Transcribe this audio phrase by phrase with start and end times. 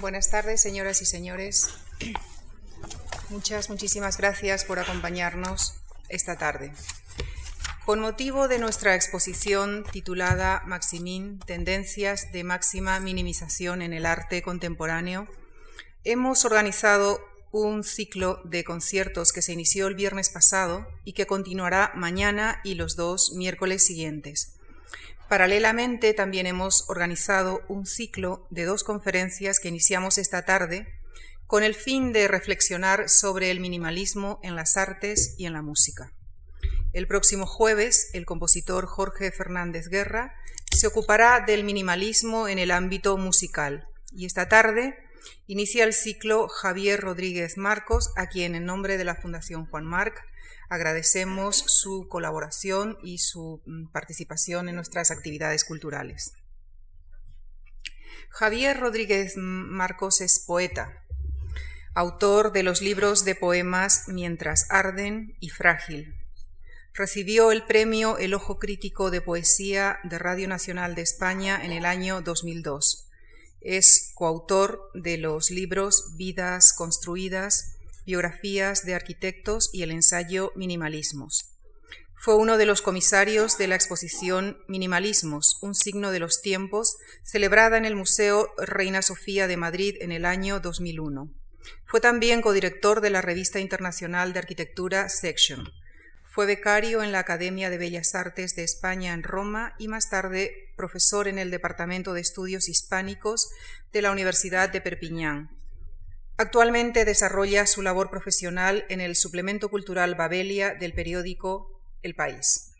[0.00, 1.68] Buenas tardes, señoras y señores.
[3.30, 5.74] Muchas, muchísimas gracias por acompañarnos
[6.08, 6.72] esta tarde.
[7.86, 15.28] Con motivo de nuestra exposición titulada Maximín, Tendencias de máxima minimización en el arte contemporáneo,
[16.02, 17.20] hemos organizado
[17.52, 22.74] un ciclo de conciertos que se inició el viernes pasado y que continuará mañana y
[22.74, 24.53] los dos miércoles siguientes.
[25.28, 30.86] Paralelamente, también hemos organizado un ciclo de dos conferencias que iniciamos esta tarde
[31.46, 36.12] con el fin de reflexionar sobre el minimalismo en las artes y en la música.
[36.92, 40.34] El próximo jueves, el compositor Jorge Fernández Guerra
[40.70, 44.96] se ocupará del minimalismo en el ámbito musical y esta tarde
[45.46, 50.22] Inicia el ciclo Javier Rodríguez Marcos, a quien en nombre de la Fundación Juan Marc
[50.74, 56.32] agradecemos su colaboración y su mm, participación en nuestras actividades culturales.
[58.28, 61.04] Javier Rodríguez Marcos es poeta,
[61.94, 66.14] autor de los libros de poemas Mientras arden y Frágil.
[66.92, 71.84] Recibió el premio El Ojo Crítico de Poesía de Radio Nacional de España en el
[71.84, 73.04] año 2002
[73.64, 77.73] es coautor de los libros Vidas construidas,
[78.06, 81.54] biografías de arquitectos y el ensayo Minimalismos.
[82.24, 87.76] Fue uno de los comisarios de la exposición Minimalismos, un signo de los tiempos, celebrada
[87.76, 91.30] en el Museo Reina Sofía de Madrid en el año 2001.
[91.84, 95.68] Fue también codirector de la revista internacional de arquitectura Section.
[96.24, 100.72] Fue becario en la Academia de Bellas Artes de España en Roma y más tarde
[100.76, 103.50] profesor en el Departamento de Estudios Hispánicos
[103.92, 105.50] de la Universidad de Perpiñán.
[106.36, 112.72] Actualmente desarrolla su labor profesional en el suplemento cultural Babelia del periódico El País.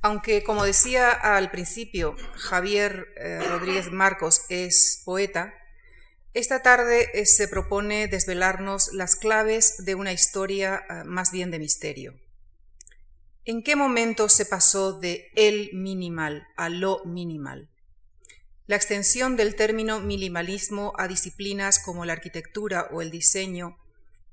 [0.00, 5.52] Aunque, como decía al principio, Javier eh, Rodríguez Marcos es poeta,
[6.32, 11.58] esta tarde eh, se propone desvelarnos las claves de una historia eh, más bien de
[11.58, 12.14] misterio.
[13.44, 17.70] ¿En qué momento se pasó de el minimal a lo minimal?
[18.66, 23.78] La extensión del término minimalismo a disciplinas como la arquitectura o el diseño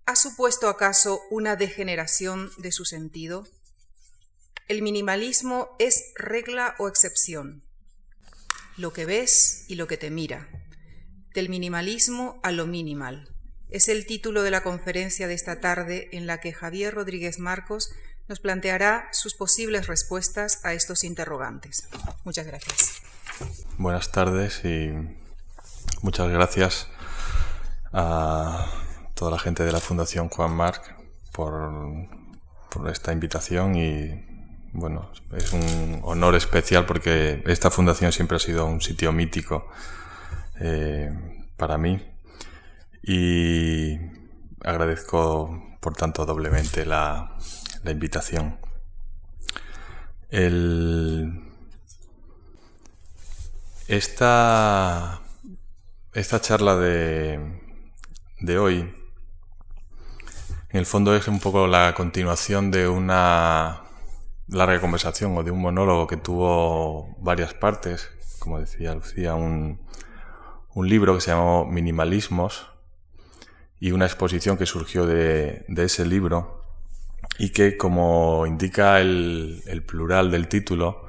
[0.06, 3.48] ¿Ha supuesto acaso una degeneración de su sentido?
[4.68, 7.64] ¿El minimalismo es regla o excepción?
[8.76, 10.50] Lo que ves y lo que te mira
[11.34, 13.34] del minimalismo a lo minimal.
[13.70, 17.92] Es el título de la conferencia de esta tarde en la que Javier Rodríguez Marcos
[18.28, 21.88] nos planteará sus posibles respuestas a estos interrogantes.
[22.24, 23.02] Muchas gracias.
[23.78, 24.92] Buenas tardes y
[26.02, 26.88] muchas gracias
[27.92, 28.68] a
[29.16, 30.96] toda la gente de la Fundación Juan Marc
[31.32, 31.72] por,
[32.92, 34.26] esta invitación y
[34.74, 39.68] bueno, es un honor especial porque esta fundación siempre ha sido un sitio mítico
[40.60, 41.12] eh,
[41.58, 42.02] para mí
[43.02, 43.98] y
[44.64, 47.38] agradezco por tanto doblemente la,
[47.86, 48.58] invitación.
[53.88, 55.22] Esta,
[56.14, 57.40] esta charla de,
[58.40, 58.80] de hoy,
[60.70, 63.82] en el fondo es un poco la continuación de una
[64.48, 69.80] larga conversación o de un monólogo que tuvo varias partes, como decía Lucía, un,
[70.74, 72.68] un libro que se llamó Minimalismos
[73.80, 76.64] y una exposición que surgió de, ese libro
[77.38, 81.08] y que, como indica el, plural del título,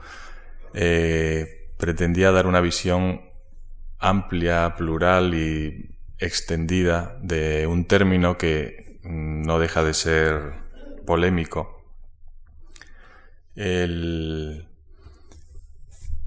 [0.75, 3.23] eh, pretendía dar una visión
[3.99, 10.55] amplia, plural y extendida de un término que no deja de ser
[11.07, 11.83] polémico.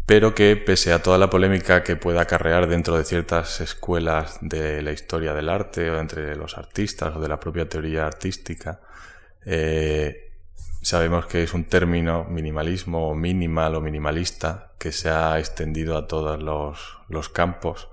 [0.06, 4.82] Pero que pese a toda la polémica que pueda acarrear dentro de ciertas escuelas de
[4.82, 8.80] la historia del arte o entre los artistas o de la propia teoría artística,
[9.46, 10.27] eh,
[10.88, 16.08] sabemos que es un término minimalismo o minimal o minimalista que se ha extendido a
[16.08, 17.90] todos los, campos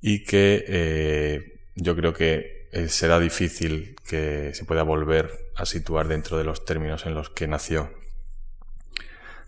[0.00, 6.08] y que eh, yo creo que eh, será difícil que se pueda volver a situar
[6.08, 7.92] dentro de los términos en los que nació.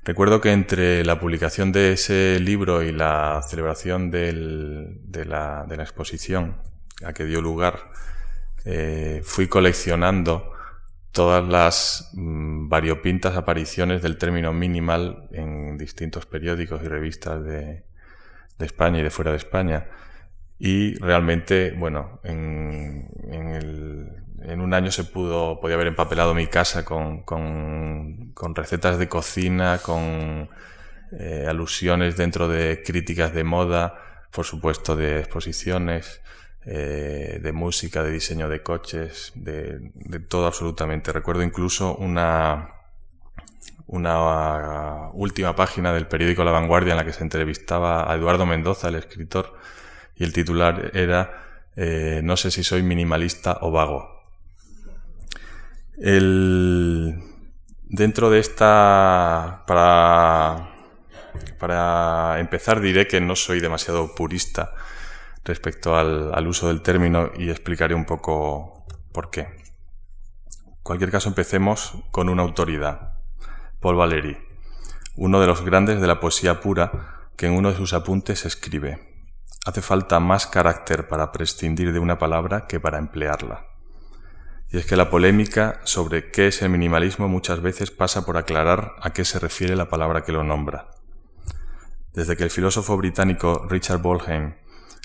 [0.05, 4.33] Recuerdo que entre la publicación de ese libro y la celebración de,
[5.27, 6.63] la, exposición
[7.05, 7.91] a que dio lugar,
[8.65, 10.53] eh, fui coleccionando
[11.17, 17.85] todas las mm, variopintas apariciones del término minimal en distintos periódicos y revistas de,
[18.59, 19.87] España y de fuera de España.
[20.59, 26.85] Y realmente, bueno, en, el, en un año se pudo, podía haber empapelado mi casa
[26.85, 30.51] con, con, recetas de cocina, con
[31.19, 36.21] eh, alusiones dentro de críticas de moda, por supuesto, de exposiciones,
[36.69, 39.93] eh, de música, de diseño de coches, de,
[40.29, 41.13] todo absolutamente.
[41.13, 42.71] Recuerdo incluso una,
[43.87, 48.89] una última página del periódico La Vanguardia en la que se entrevistaba a Eduardo Mendoza,
[48.89, 49.57] el escritor,
[50.17, 54.25] y el titular era eh, No sé si soy minimalista o vago.
[55.99, 57.15] El,
[57.85, 60.75] dentro de esta, para,
[61.61, 64.75] para empezar diré que no soy demasiado purista
[65.47, 69.41] respecto al, uso del término y explicaré un poco por qué.
[69.41, 73.15] En cualquier caso, empecemos con una autoridad,
[73.81, 74.37] Paul Valéry,
[75.17, 79.25] uno de los grandes de la poesía pura que en uno de sus apuntes escribe,
[79.65, 83.67] hace falta más carácter para prescindir de una palabra que para emplearla.
[84.69, 88.95] Y es que la polémica sobre qué es el minimalismo muchas veces pasa por aclarar
[89.01, 90.91] a qué se refiere la palabra que lo nombra.
[92.13, 94.55] Desde que el filósofo británico Richard Bolheim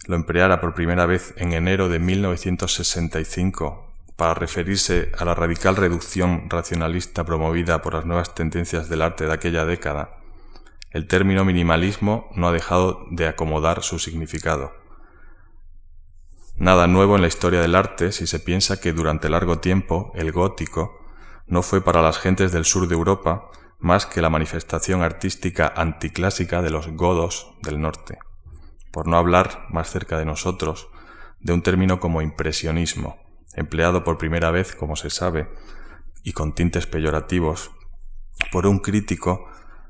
[0.08, 6.50] lo empleara por primera vez en enero de 1965 para referirse a la radical reducción
[6.50, 10.18] racionalista promovida por las nuevas tendencias del arte de aquella década,
[10.92, 14.74] el término minimalismo no ha dejado de acomodar su significado.
[16.58, 20.32] Nada nuevo en la historia del arte si se piensa que durante largo tiempo el
[20.32, 21.00] gótico
[21.48, 23.50] no fue para las gentes del sur de Europa
[23.80, 28.20] más que la manifestación artística anticlásica de los godos del norte
[28.92, 30.90] por no hablar, más cerca de nosotros,
[31.40, 33.18] de un término como impresionismo,
[33.56, 35.50] empleado por primera vez, como se sabe,
[36.24, 37.72] y con tintes peyorativos,
[38.52, 39.48] por un crítico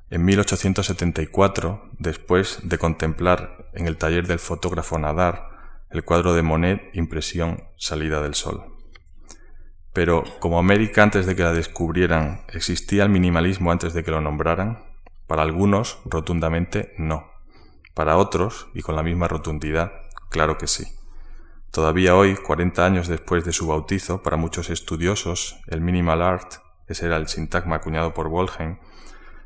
[0.10, 5.52] en 1874, después de contemplar en el taller del fotógrafo Nadar
[5.92, 8.64] el cuadro de Monet Impresión Salida del Sol.
[9.94, 14.22] Pero como América antes de que la descubrieran existía el minimalismo antes de que lo
[14.22, 14.86] nombraran,
[15.28, 17.31] para algunos rotundamente no.
[17.94, 19.92] Para otros, y con la misma rotundidad,
[20.30, 20.86] claro que sí.
[21.72, 26.56] Todavía hoy, 40 años después de su bautizo, para muchos estudiosos, el minimal art,
[26.88, 28.80] ese era el sintagma acuñado por Wolheim,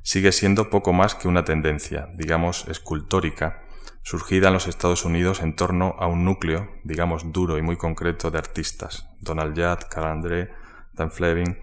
[0.01, 3.63] sigue siendo poco más que una tendencia, digamos, escultórica,
[4.03, 8.29] surgida en los Estados Unidos en torno a un núcleo, digamos, duro y muy concreto
[8.29, 10.51] de artistas, Donald Judd, Carl André,
[10.93, 11.55] Dan Fleming,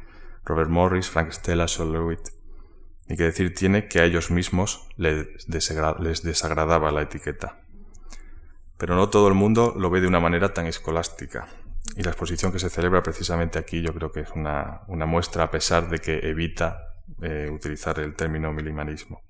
[0.44, 2.16] Robert Morris, Frank Stella, Sol
[3.12, 7.60] Y que decir tiene que a ellos mismos les, desagradaba la etiqueta.
[8.78, 11.46] Pero no todo el mundo lo ve de una manera tan escolástica.
[11.94, 15.50] Y la exposición que se celebra precisamente aquí yo creo que es una, muestra a
[15.50, 19.20] pesar de que evita eh, utilizar el término minimalismo.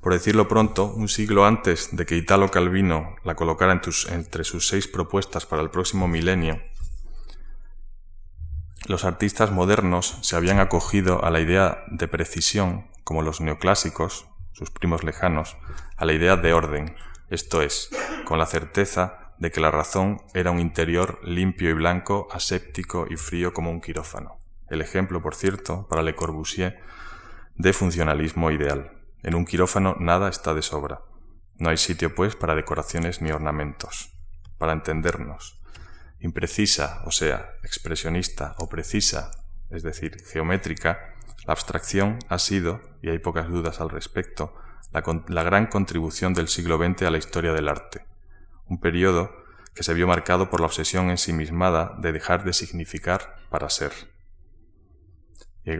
[0.00, 3.80] Por decirlo pronto, un siglo antes de que Italo Calvino la colocara
[4.10, 6.60] entre sus seis propuestas para el próximo milenio,
[8.86, 14.70] los artistas modernos se habían acogido a la idea de precisión, como los neoclásicos, sus
[14.70, 15.56] primos lejanos,
[15.96, 16.96] a la idea de orden,
[17.30, 17.90] esto es,
[18.24, 23.16] con la certeza de que la razón era un interior limpio y blanco, aséptico y
[23.16, 24.38] frío como un quirófano.
[24.68, 26.80] El ejemplo, por cierto, para Le Corbusier,
[27.56, 28.92] de funcionalismo ideal.
[29.22, 31.02] En un quirófano nada está de sobra.
[31.56, 34.12] No hay sitio, pues, para decoraciones ni ornamentos.
[34.58, 35.61] Para entendernos,
[36.22, 39.32] imprecisa, o sea, expresionista o precisa,
[39.70, 41.16] es decir, geométrica,
[41.46, 44.54] la abstracción ha sido, y hay pocas dudas al respecto,
[44.92, 48.06] la, gran contribución del siglo XX a la historia del arte,
[48.66, 49.32] un periodo
[49.74, 53.92] que se vio marcado por la obsesión ensimismada de dejar de significar para ser.
[55.64, 55.72] Y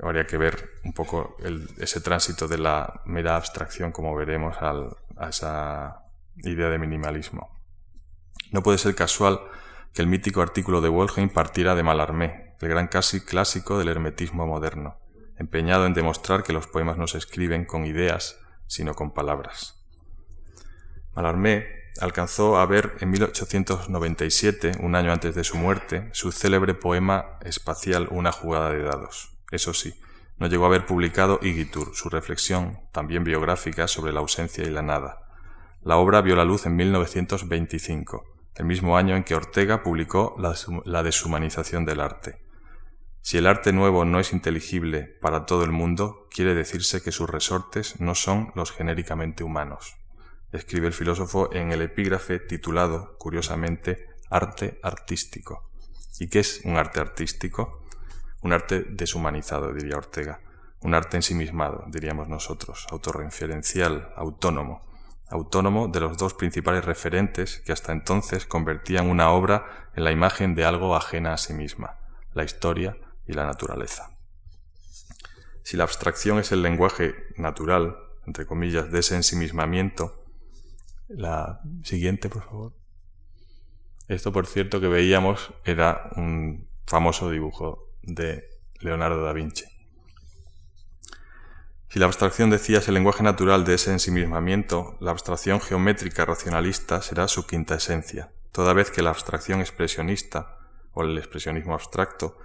[0.00, 1.36] habría que ver un poco
[1.78, 6.02] ese tránsito de la mera abstracción, como veremos, a esa
[6.36, 7.60] idea de minimalismo.
[8.52, 9.40] No puede ser casual
[9.94, 14.44] que el mítico artículo de Wolheim partiera de Mallarmé, el gran casi clásico del hermetismo
[14.44, 14.98] moderno,
[15.38, 19.80] empeñado en demostrar que los poemas no se escriben con ideas, sino con palabras.
[21.14, 21.68] Mallarmé
[22.00, 28.08] alcanzó a ver en 1897, un año antes de su muerte, su célebre poema espacial
[28.10, 29.38] Una jugada de dados.
[29.52, 29.94] Eso sí,
[30.38, 34.82] no llegó a haber publicado Igitur, su reflexión, también biográfica, sobre la ausencia y la
[34.82, 35.20] nada.
[35.82, 41.02] La obra vio la luz en 1925 el mismo año en que Ortega publicó la,
[41.02, 42.44] deshumanización del arte.
[43.20, 47.28] Si el arte nuevo no es inteligible para todo el mundo, quiere decirse que sus
[47.28, 49.96] resortes no son los genéricamente humanos,
[50.52, 55.70] escribe el filósofo en el epígrafe titulado, curiosamente, Arte artístico.
[56.18, 57.84] ¿Y qué es un arte artístico?
[58.42, 60.40] Un arte deshumanizado, diría Ortega,
[60.80, 64.86] un arte ensimismado, diríamos nosotros, autorreferencial, autónomo,
[65.34, 70.54] autónomo de los dos principales referentes que hasta entonces convertían una obra en la imagen
[70.54, 71.98] de algo ajena a sí misma,
[72.34, 74.16] la historia y la naturaleza.
[75.64, 80.20] Si la abstracción es el lenguaje natural, entre comillas, de ese ensimismamiento,
[81.08, 82.72] La siguiente, por favor.
[84.08, 88.48] Esto, por cierto, que veíamos era un famoso dibujo de
[88.80, 89.64] Leonardo da Vinci.
[91.94, 97.00] Si la abstracción decía es el lenguaje natural de ese ensimismamiento, la abstracción geométrica racionalista
[97.00, 100.58] será su quinta esencia, toda vez que la abstracción expresionista,
[100.92, 102.36] o el expresionismo abstracto,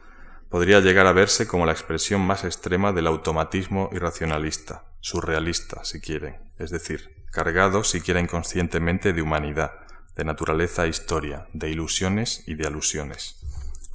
[0.49, 6.51] podría llegar a verse como la expresión más extrema del automatismo irracionalista, surrealista, si quieren,
[6.59, 9.71] es decir, cargado, siquiera inconscientemente, de humanidad,
[10.15, 13.43] de naturaleza e historia, de ilusiones y de alusiones.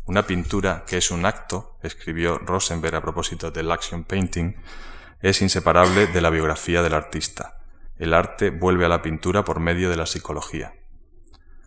[0.04, 4.56] Una pintura que es un acto, escribió Rosenberg a propósito del action painting,
[5.24, 7.56] es inseparable de la biografía del artista.
[7.96, 10.74] El arte vuelve a la pintura por medio de la psicología.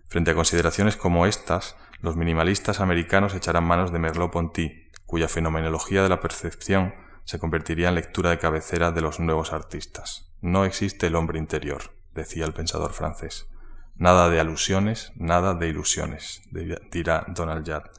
[0.08, 6.10] Frente a consideraciones como estas, los minimalistas americanos echarán manos de Merleau-Ponty, cuya fenomenología de
[6.10, 10.32] la percepción se convertiría en lectura de cabecera de los nuevos artistas.
[10.40, 13.48] No existe el hombre interior, decía el pensador francés.
[13.96, 16.44] Nada de alusiones, nada de ilusiones,
[16.92, 17.90] dirá Donald Judd.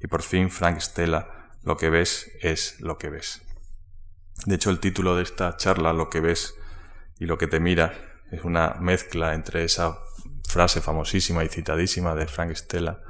[0.00, 3.47] Y por fin Frank Stella, lo que ves es lo que ves.
[4.46, 6.54] De hecho, el título de esta charla, Lo que ves
[7.18, 7.92] y lo que te mira,
[8.30, 9.98] es una mezcla entre esa
[10.46, 13.00] frase famosísima y citadísima de Frank Stella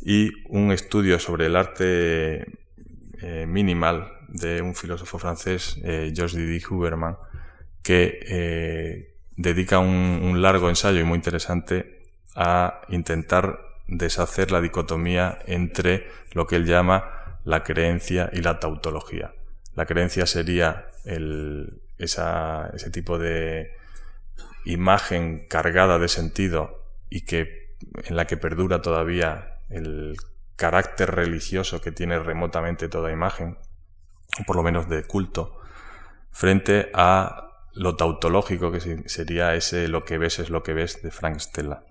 [0.00, 2.46] y un estudio sobre el arte
[3.20, 7.16] eh, minimal de un filósofo francés, eh, Georges Didier Huberman,
[7.82, 16.08] que eh, dedica un, largo ensayo y muy interesante a intentar deshacer la dicotomía entre
[16.32, 19.32] lo que él llama la creencia y la tautología.
[19.74, 20.88] La creencia sería
[21.98, 23.72] ese tipo de
[24.64, 30.16] imagen cargada de sentido y que en la que perdura todavía el
[30.56, 33.58] carácter religioso que tiene remotamente toda imagen,
[34.40, 35.58] o por lo menos de culto,
[36.30, 41.10] frente a lo tautológico que sería ese lo que ves es lo que ves de
[41.10, 41.84] Frank Stella.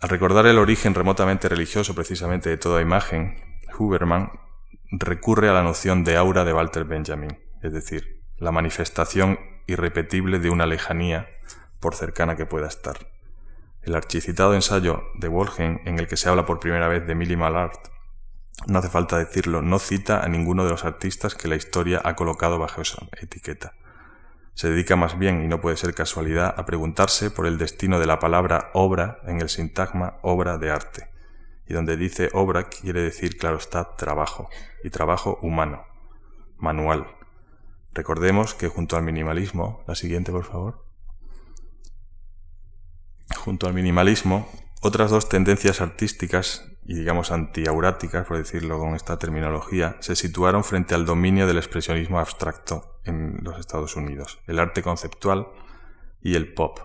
[0.00, 4.30] Al recordar el origen remotamente religioso precisamente de toda imagen, Huberman
[4.90, 10.50] recurre a la noción de aura de Walter Benjamin, es decir, la manifestación irrepetible de
[10.50, 11.28] una lejanía,
[11.80, 13.10] por cercana que pueda estar.
[13.82, 17.56] El archicitado ensayo de Wolgen, en el que se habla por primera vez de minimal
[17.56, 17.88] art,
[18.66, 22.16] no hace falta decirlo, no cita a ninguno de los artistas que la historia ha
[22.16, 23.74] colocado bajo esa etiqueta.
[24.54, 28.06] Se dedica más bien, y no puede ser casualidad, a preguntarse por el destino de
[28.06, 31.15] la palabra obra en el sintagma obra de arte.
[31.68, 34.48] Y donde dice obra quiere decir, claro está, trabajo,
[34.84, 35.84] y trabajo humano,
[36.58, 37.06] manual.
[37.92, 40.84] Recordemos que junto al minimalismo, la siguiente por favor,
[43.36, 44.48] junto al minimalismo,
[44.82, 50.94] otras dos tendencias artísticas y digamos antiauráticas, por decirlo con esta terminología, se situaron frente
[50.94, 55.48] al dominio del expresionismo abstracto en los Estados Unidos, el arte conceptual
[56.20, 56.78] y el pop.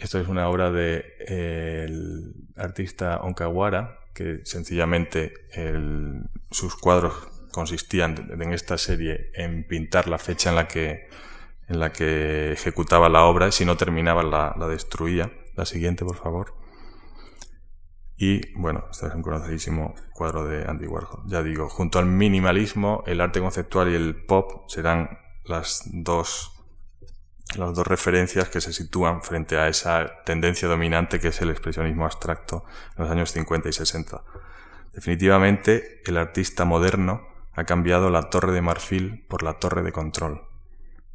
[0.00, 5.34] Esto es una obra del de, artista Onkawara, que sencillamente
[6.50, 7.14] sus cuadros
[7.52, 11.08] consistían en esta serie en pintar la fecha en la que
[11.70, 15.30] en la que ejecutaba la obra y si no terminaba la, destruía.
[15.54, 16.54] La siguiente, por favor.
[18.16, 21.22] Y bueno, este es un conocidísimo cuadro de Andy Warhol.
[21.26, 26.59] Ya digo, junto al minimalismo, el arte conceptual y el pop serán las dos,
[27.56, 32.04] las dos referencias que se sitúan frente a esa tendencia dominante que es el expresionismo
[32.04, 32.64] abstracto
[32.96, 34.22] en los años 50 y 60.
[34.92, 40.42] Definitivamente, el artista moderno ha cambiado la torre de marfil por la torre de control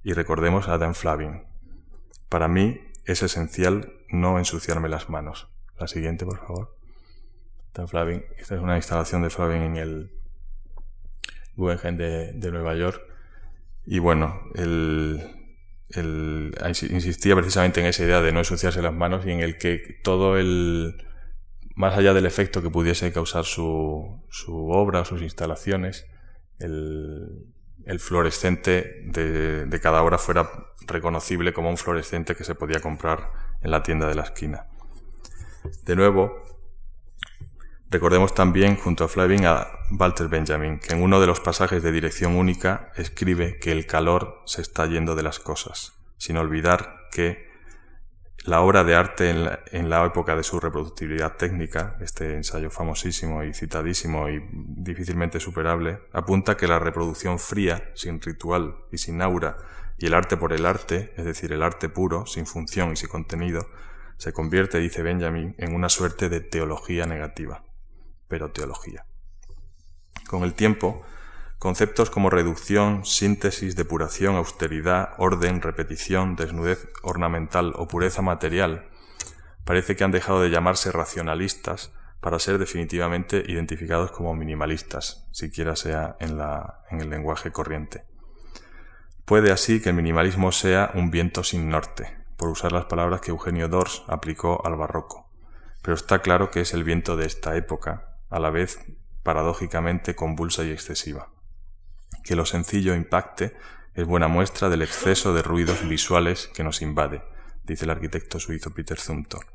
[0.04, 1.44] y recordemos a Dan Flavin.
[2.30, 5.50] Para mí es esencial no ensuciarme las manos.
[5.80, 6.76] La siguiente, por favor.
[7.74, 8.24] Dan Flavin.
[8.38, 10.12] Esta es una instalación de Flavin en el
[11.56, 13.02] Guggenheim de, de Nueva York.
[13.86, 14.42] Y bueno,
[15.90, 16.56] él,
[16.90, 20.38] insistía precisamente en esa idea de no ensuciarse las manos y en el que todo
[20.38, 20.96] el,
[21.76, 26.06] más allá del efecto que pudiese causar su, su obra sus instalaciones,
[26.60, 27.54] el,
[27.86, 30.50] el fluorescente de, cada obra fuera
[30.88, 34.68] reconocible como un fluorescente que se podía comprar en la tienda de la esquina.
[35.84, 36.42] De nuevo,
[37.96, 41.94] recordemos también junto a Fleming a Walter Benjamin, que en uno de los pasajes de
[41.94, 47.48] Dirección Única escribe que el calor se está yendo de las cosas, sin olvidar que
[48.44, 53.54] la obra de arte en la, época de su reproductibilidad técnica, este ensayo famosísimo y
[53.54, 59.56] citadísimo y difícilmente superable, apunta que la reproducción fría, sin ritual y sin aura,
[59.98, 63.08] y el arte por el arte, es decir, el arte puro, sin función y sin
[63.08, 63.70] contenido,
[64.18, 67.64] se convierte, dice Benjamin, en una suerte de teología negativa,
[68.28, 69.06] pero teología.
[70.28, 71.06] Con el tiempo,
[71.58, 78.90] Conceptos como reducción, síntesis, depuración, austeridad, orden, repetición, desnudez ornamental o pureza material
[79.64, 86.18] parece que han dejado de llamarse racionalistas para ser definitivamente identificados como minimalistas, siquiera sea
[86.20, 86.40] en,
[87.02, 88.04] el lenguaje corriente.
[89.26, 93.32] Puede así que el minimalismo sea un viento sin norte, por usar las palabras que
[93.32, 95.32] Eugenio Dors aplicó al barroco,
[95.82, 98.80] pero está claro que es el viento de esta época, a la vez
[99.24, 101.32] paradójicamente convulsa y excesiva.
[102.24, 103.56] Que lo sencillo impacte
[103.94, 107.24] es buena muestra del exceso de ruidos visuales que nos invade,
[107.64, 109.46] dice el arquitecto suizo Peter Zumthor,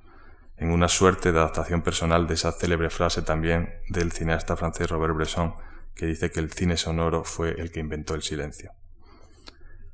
[0.56, 5.14] en una suerte de adaptación personal de esa célebre frase también del cineasta francés Robert
[5.14, 5.54] Bresson,
[5.94, 8.72] que dice que el cine sonoro fue el que inventó el silencio.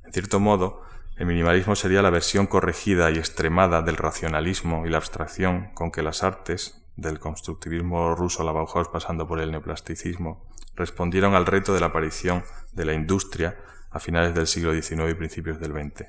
[0.05, 0.81] En cierto modo,
[1.17, 6.03] el minimalismo sería la versión corregida y extremada del racionalismo y la abstracción con que
[6.03, 11.73] las artes, del constructivismo ruso a la Bauhaus pasando por el neoplasticismo, respondieron al reto
[11.73, 13.57] de la aparición de la industria
[13.89, 16.07] a finales del siglo XIX y principios del XX.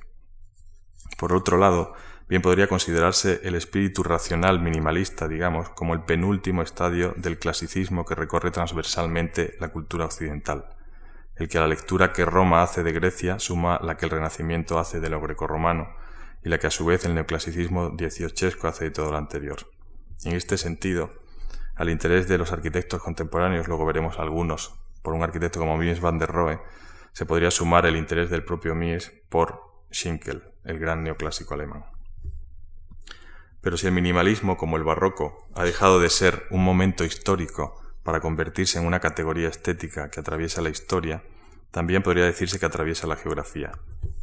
[1.17, 1.95] Por otro lado,
[2.29, 8.17] bien podría considerarse el espíritu racional minimalista, digamos, como el penúltimo estadio del clasicismo que
[8.17, 10.75] recorre transversalmente la cultura occidental
[11.39, 14.79] el que a la lectura que Roma hace de Grecia suma la que el Renacimiento
[14.79, 15.89] hace de lo grecorromano
[16.45, 19.59] y la que a su vez el neoclasicismo dieciochesco hace de todo lo anterior.
[20.25, 21.11] En este sentido,
[21.75, 26.19] al interés de los arquitectos contemporáneos, luego veremos algunos, por un arquitecto como Mies van
[26.19, 26.61] der Rohe,
[27.13, 31.85] se podría sumar el interés del propio Mies por Schinkel, el gran neoclásico alemán.
[33.61, 38.21] Pero si el minimalismo, como el barroco, ha dejado de ser un momento histórico para
[38.21, 41.23] convertirse en una categoría estética que atraviesa la historia,
[41.71, 43.73] también podría decirse que atraviesa la geografía.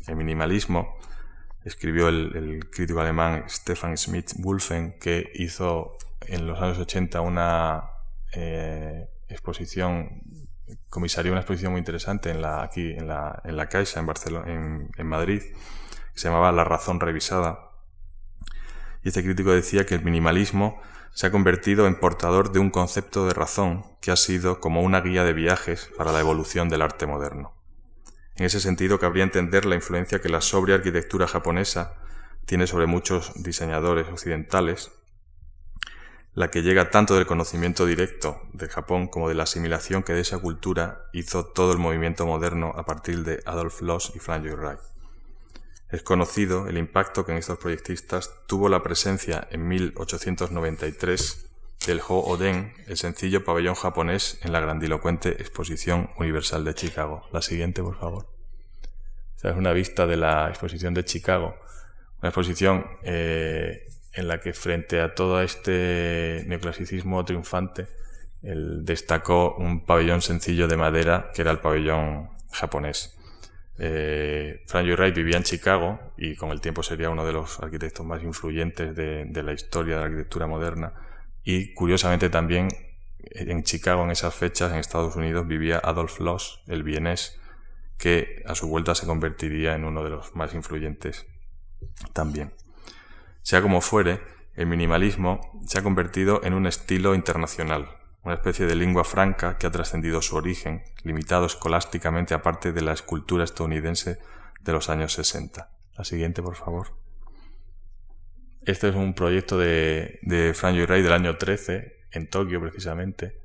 [0.08, 0.98] El minimalismo,
[1.66, 7.90] escribió el, crítico alemán Stefan Schmidt-Wulfen, que hizo en los años 80 una
[8.34, 10.22] eh, exposición,
[10.90, 14.52] comisaría una exposición muy interesante en la, aquí en la, en la Caixa, en, Barcelona,
[14.52, 17.72] en, en Madrid, que se llamaba La razón revisada.
[19.04, 20.80] Y este crítico decía que el minimalismo
[21.14, 25.02] se ha convertido en portador de un concepto de razón que ha sido como una
[25.02, 27.55] guía de viajes para la evolución del arte moderno.
[28.36, 31.96] En ese sentido, cabría entender la influencia que la sobria arquitectura japonesa
[32.46, 34.92] tiene sobre muchos diseñadores occidentales,
[36.34, 40.22] la que llega tanto del conocimiento directo de Japón como de la asimilación que de
[40.22, 44.80] esa cultura hizo todo el movimiento moderno a partir de Adolf Loos y Frank Wright.
[45.90, 51.55] Es conocido el impacto que en estos proyectistas tuvo la presencia en 1893
[51.86, 57.28] del Ho-Oden, el sencillo pabellón japonés en la grandilocuente Exposición Universal de Chicago.
[57.32, 58.28] La siguiente, por favor.
[59.36, 61.56] Esta es una vista de la Exposición de Chicago.
[62.22, 67.88] Una exposición eh, en la que frente a todo este neoclasicismo triunfante,
[68.42, 73.16] él destacó un pabellón sencillo de madera que era el pabellón japonés.
[73.78, 77.60] Eh, Frank Lloyd Wright vivía en Chicago y con el tiempo sería uno de los
[77.60, 80.94] arquitectos más influyentes de, la historia de la arquitectura moderna.
[81.46, 82.70] Y curiosamente también
[83.20, 87.40] en Chicago en esas fechas, en Estados Unidos, vivía Adolf Loos, el vienés,
[87.98, 91.28] que a su vuelta se convertiría en uno de los más influyentes
[92.14, 92.54] también.
[93.44, 94.22] Sea como fuere,
[94.56, 97.90] el minimalismo se ha convertido en un estilo internacional,
[98.24, 102.82] una especie de lengua franca que ha trascendido su origen, limitado escolásticamente a parte de
[102.82, 104.18] la escultura estadounidense
[104.62, 105.70] de los años 60.
[105.96, 107.05] La siguiente, por favor.
[108.66, 113.40] Este es un proyecto de, de Frank Wright del año 13, en Tokio precisamente.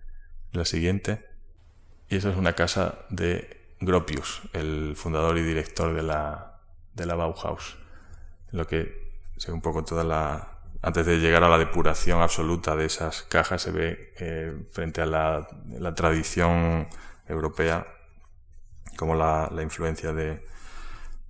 [0.52, 1.24] La siguiente.
[2.08, 6.60] Y esa es una casa de Gropius, el fundador y director de la,
[6.94, 7.76] de la Bauhaus.
[8.50, 12.86] Lo que se un poco toda la, antes de llegar a la depuración absoluta de
[12.86, 15.46] esas cajas, se ve eh, frente a la,
[15.94, 16.88] tradición
[17.28, 17.86] europea
[18.96, 20.42] como la, influencia de,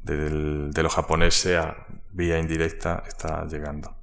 [0.02, 3.96] de, lo japonés, sea vía indirecta, está llegando.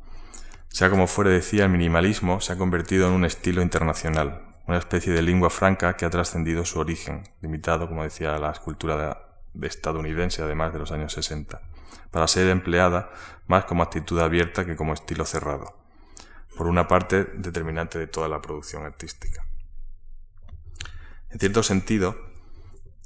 [0.69, 5.13] Sea como fuere, decía, el minimalismo se ha convertido en un estilo internacional, una especie
[5.13, 10.43] de lengua franca que ha trascendido su origen, limitado, como decía, a la escultura estadounidense,
[10.43, 11.61] además de los años 60
[12.11, 13.11] para ser empleada
[13.47, 15.77] más como actitud abierta que como estilo cerrado,
[16.57, 19.45] por una parte determinante de toda la producción artística.
[21.29, 22.17] En cierto sentido,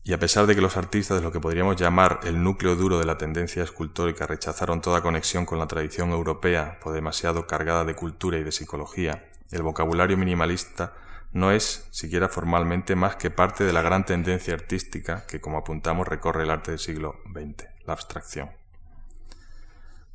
[0.04, 2.98] y a pesar de que los artistas de lo que podríamos llamar el núcleo duro
[2.98, 7.96] de la tendencia escultórica rechazaron toda conexión con la tradición europea por demasiado cargada de
[7.96, 10.94] cultura y de psicología, el vocabulario minimalista
[11.34, 16.08] no es, siquiera formalmente, más que parte de la gran tendencia artística que, como apuntamos,
[16.08, 18.52] recorre el arte del siglo XX, la abstracción.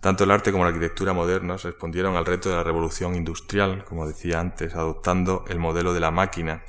[0.00, 4.06] Tanto el arte como la arquitectura modernos respondieron al reto de la revolución industrial, como
[4.06, 6.62] decía antes, adoptando el modelo de la máquina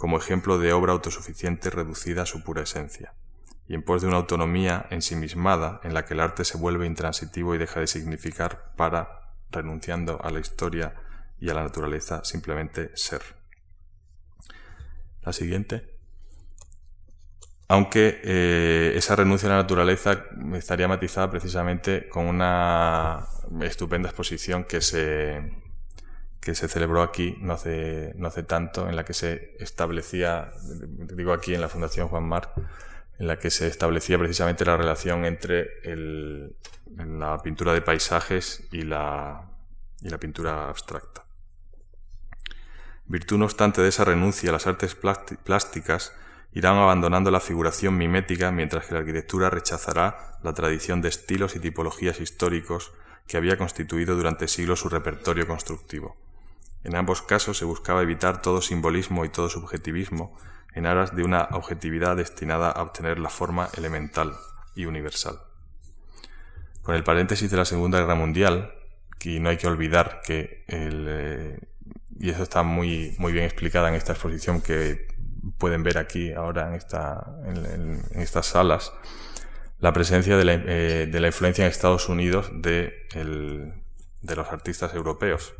[0.00, 3.12] como ejemplo de obra autosuficiente reducida a su pura esencia,
[3.68, 7.54] y en pos de una autonomía ensimismada en la que el arte se vuelve intransitivo
[7.54, 10.94] y deja de significar para, renunciando a la historia
[11.38, 13.20] y a la naturaleza, simplemente ser.
[15.20, 15.98] La siguiente
[17.68, 23.28] aunque eh, esa renuncia a la naturaleza estaría matizada precisamente con una
[23.60, 25.40] estupenda exposición que se,
[26.40, 30.52] que se celebró aquí no hace, no hace tanto, en la que se establecía,
[31.14, 32.54] digo aquí en la Fundación Juan Mar,
[33.18, 35.82] en la que se establecía precisamente la relación entre
[36.96, 39.50] la pintura de paisajes y la,
[40.00, 41.24] y la pintura abstracta.
[43.04, 46.14] Virtud no obstante de esa renuncia las artes plásticas,
[46.52, 51.60] irán abandonando la figuración mimética mientras que la arquitectura rechazará la tradición de estilos y
[51.60, 52.92] tipologías históricos
[53.26, 56.29] que había constituido durante siglos su repertorio constructivo.
[56.84, 60.36] En ambos casos se buscaba evitar todo simbolismo y todo subjetivismo
[60.74, 64.34] en aras de una objetividad destinada a obtener la forma elemental
[64.74, 65.40] y universal.
[66.82, 68.72] Con el paréntesis de la Segunda Guerra Mundial,
[69.18, 71.58] que no hay que olvidar que eh,
[72.20, 75.08] y eso está muy, muy bien explicada en esta exposición que
[75.56, 78.92] pueden ver aquí ahora en, esta, en, estas salas,
[79.78, 83.06] la presencia de la, eh, de la, influencia en Estados Unidos de,
[84.22, 85.54] los artistas europeos.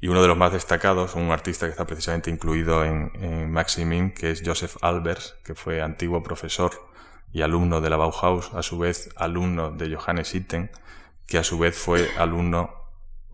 [0.00, 4.30] Y uno de los más destacados, un artista que está precisamente incluido en, Maximin, que
[4.30, 6.72] es Joseph Albers, que fue antiguo profesor
[7.32, 10.70] y alumno de la Bauhaus, a su vez alumno de Johannes Itten,
[11.26, 12.70] que a su vez fue alumno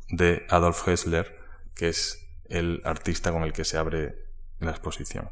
[0.09, 1.39] de Adolf Hessler,
[1.75, 4.17] que es el artista con el que se abre
[4.59, 5.31] la exposición.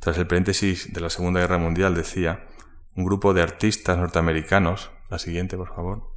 [0.00, 2.46] Tras el paréntesis de la Segunda Guerra Mundial decía,
[2.96, 6.12] un grupo de artistas norteamericanos, la siguiente por favor,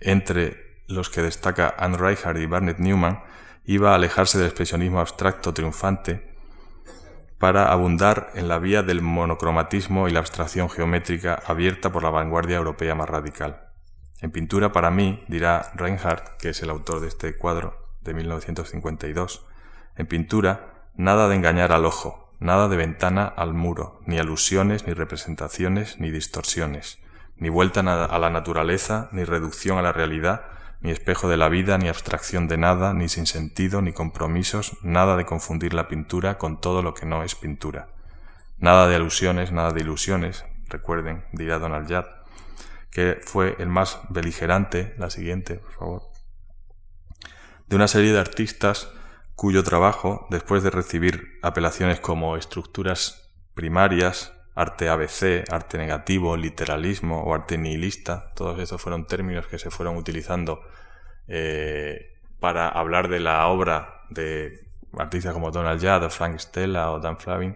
[0.00, 3.22] entre los que destaca Anne Reichardt y Barnett Newman,
[3.64, 6.36] iba a alejarse del expresionismo abstracto triunfante
[7.38, 12.56] para abundar en la vía del monocromatismo y la abstracción geométrica abierta por la vanguardia
[12.56, 13.68] europea más radical.
[14.20, 19.44] En pintura, para mí, dirá Reinhardt, que es el autor de este cuadro de 1952,
[19.96, 24.94] en pintura, nada de engañar al ojo, nada de ventana al muro, ni alusiones, ni
[24.94, 26.98] representaciones, ni distorsiones,
[27.36, 30.46] ni vuelta a la naturaleza, ni reducción a la realidad,
[30.80, 35.16] ni espejo de la vida, ni abstracción de nada, ni sin sentido, ni compromisos, nada
[35.16, 37.88] de confundir la pintura con todo lo que no es pintura.
[38.58, 42.06] Nada de alusiones, nada de ilusiones, recuerden, dirá Donald Judd,
[42.90, 46.02] que fue el más beligerante, la siguiente, por favor,
[47.66, 48.88] de una serie de artistas
[49.34, 57.34] cuyo trabajo, después de recibir apelaciones como estructuras primarias, arte ABC, arte negativo, literalismo o
[57.34, 60.60] arte nihilista, todos estos fueron términos que se fueron utilizando
[61.28, 64.66] eh, para hablar de la obra de
[64.96, 67.54] artistas como Donald Judd, Frank Stella o Dan Flavin,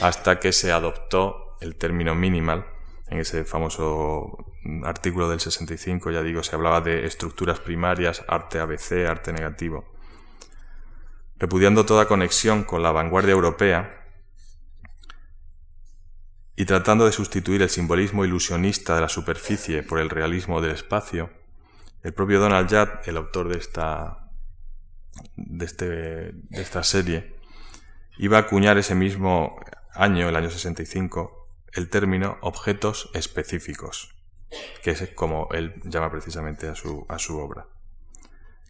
[0.00, 2.66] hasta que se adoptó el término minimal.
[3.08, 4.52] En ese famoso
[4.84, 9.84] artículo del 65, ya digo, se hablaba de estructuras primarias, arte ABC, arte negativo
[11.40, 13.99] repudiando toda conexión con la vanguardia europea
[16.60, 21.30] y tratando de sustituir el simbolismo ilusionista de la superficie por el realismo del espacio,
[22.02, 24.28] el propio Donald Judd, el autor de esta,
[25.36, 27.34] de, este, de esta serie,
[28.18, 29.58] iba a acuñar ese mismo
[29.94, 34.14] año, el año 65, el término objetos específicos,
[34.82, 37.68] que es como él llama precisamente a su, a su obra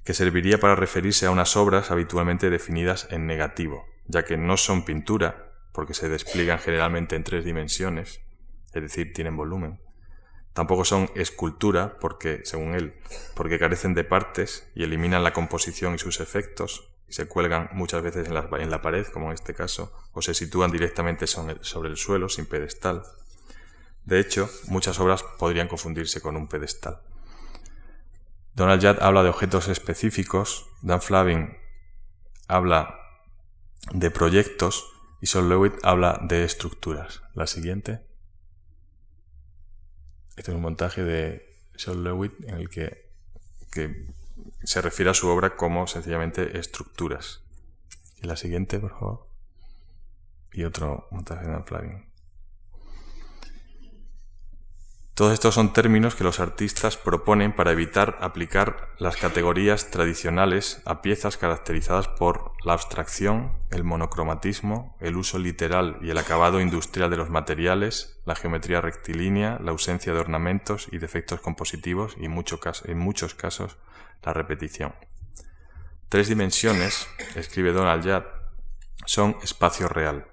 [0.05, 4.85] que serviría para referirse a unas obras habitualmente definidas en negativo, ya que no son
[4.85, 5.50] pintura,
[5.81, 8.21] porque se despliegan generalmente en tres dimensiones,
[8.75, 9.81] es decir, tienen volumen.
[10.53, 13.01] Tampoco son escultura, porque, según él,
[13.35, 18.03] porque carecen de partes y eliminan la composición y sus efectos, y se cuelgan muchas
[18.03, 22.29] veces en la, pared, como en este caso, o se sitúan directamente sobre el suelo,
[22.29, 23.03] sin pedestal.
[24.05, 27.01] De hecho, muchas obras podrían confundirse con un pedestal.
[28.53, 31.57] Donald Judd habla de objetos específicos, Dan Flavin
[32.49, 33.01] habla
[33.95, 37.23] de proyectos y Sol Lewitt habla de estructuras.
[37.35, 38.01] La siguiente.
[40.37, 43.11] Este es un montaje de Sol Lewitt en el que,
[43.71, 44.07] que
[44.65, 47.43] se refiere a su obra como sencillamente estructuras.
[48.23, 49.27] Y la siguiente, por favor.
[50.53, 52.10] Y otro montaje de Dan Flavin.
[55.21, 61.03] Todos estos son términos que los artistas proponen para evitar aplicar las categorías tradicionales a
[61.03, 67.19] piezas caracterizadas por la abstracción, el monocromatismo, el uso literal y el acabado industrial de
[67.19, 73.35] los materiales, la geometría rectilínea, la ausencia de ornamentos y defectos compositivos y en muchos
[73.35, 73.77] casos
[74.23, 74.95] la repetición.
[76.09, 78.25] Tres dimensiones, escribe Donald Judd,
[79.05, 80.29] son espacio real.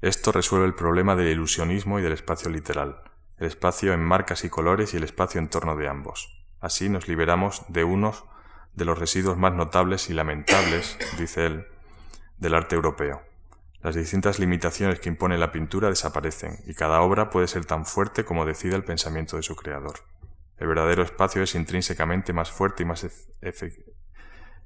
[0.00, 3.02] Esto resuelve el problema del ilusionismo y del espacio literal,
[3.38, 6.44] el espacio en marcas y colores y el espacio en torno de ambos.
[6.60, 8.24] Así nos liberamos de unos
[8.74, 11.66] de los residuos más notables y lamentables, dice él,
[12.38, 13.22] del arte europeo.
[13.80, 18.24] Las distintas limitaciones que impone la pintura desaparecen y cada obra puede ser tan fuerte
[18.24, 20.00] como decida el pensamiento de su creador.
[20.56, 23.06] El verdadero espacio es intrínsecamente más fuerte y más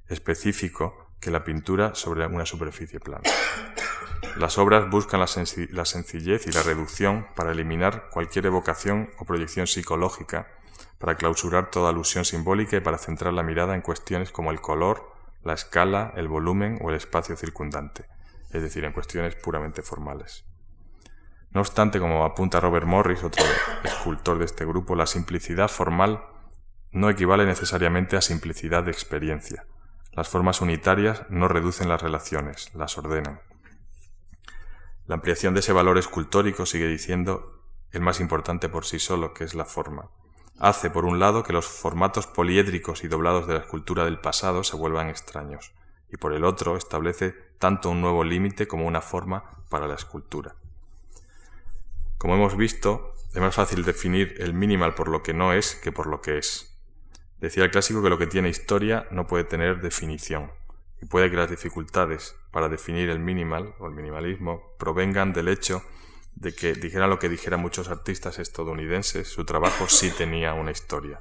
[0.08, 3.22] específico que la pintura sobre una superficie plana.
[4.36, 10.48] Las obras buscan la, sencillez y la reducción para eliminar cualquier evocación o proyección psicológica,
[10.98, 15.12] para clausurar toda alusión simbólica y para centrar la mirada en cuestiones como el color,
[15.42, 18.06] la escala, el volumen o el espacio circundante
[18.52, 20.44] es decir, en cuestiones puramente formales.
[21.50, 23.44] No obstante, como apunta Robert Morris, otro
[23.82, 26.22] escultor de este grupo, la simplicidad formal
[26.92, 29.66] no equivale necesariamente a simplicidad de experiencia.
[30.12, 33.40] Las formas unitarias no reducen las relaciones, las ordenan.
[35.06, 39.44] La ampliación de ese valor escultórico, sigue diciendo, el más importante por sí solo, que
[39.44, 40.10] es la forma.
[40.58, 44.64] Hace, por un lado, que los formatos poliédricos y doblados de la escultura del pasado
[44.64, 45.72] se vuelvan extraños
[46.12, 50.54] y por el otro establece tanto un nuevo límite como una forma para la escultura.
[52.18, 55.90] Como hemos visto, es más fácil definir el minimal por lo que no es que
[55.90, 56.78] por lo que es.
[57.40, 60.52] Decía el clásico que lo que tiene historia no puede tener definición,
[61.02, 65.82] y puede que las dificultades para definir el minimal o el minimalismo provengan del hecho
[66.36, 71.20] de que dijera lo que dijeran muchos artistas estadounidenses, su trabajo sí tenía una historia.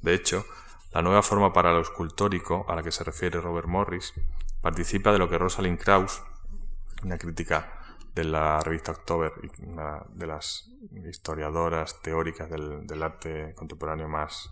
[0.00, 0.46] De hecho,
[0.92, 4.14] la nueva forma para lo escultórico, a la que se refiere Robert Morris,
[4.62, 6.22] participa de lo que Rosalind Krauss,
[7.02, 7.80] una crítica
[8.14, 10.70] de la revista October y una de las
[11.08, 14.50] historiadoras teóricas del, arte contemporáneo más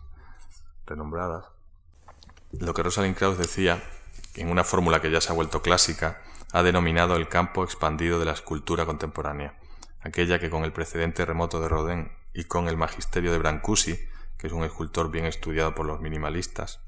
[0.85, 1.47] renombradas,
[2.53, 3.83] lo que Rosalind Krauss decía,
[4.35, 8.27] en una fórmula que ya se ha vuelto clásica, ha denominado el campo expandido de
[8.27, 9.59] la escultura contemporánea,
[10.01, 13.99] aquella que con el precedente remoto de Rodin y con el magisterio de Brancusi
[14.45, 16.81] que es un escultor bien estudiado por los minimalistas,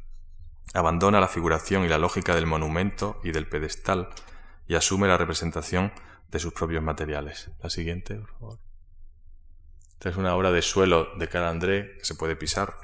[0.74, 4.10] abandona la figuración y la lógica del monumento y del pedestal
[4.68, 5.90] y asume la representación
[6.30, 7.50] de sus propios materiales.
[7.62, 8.58] La siguiente, por favor.
[9.92, 12.76] Esta es una obra de suelo de Carl André que se puede pisar.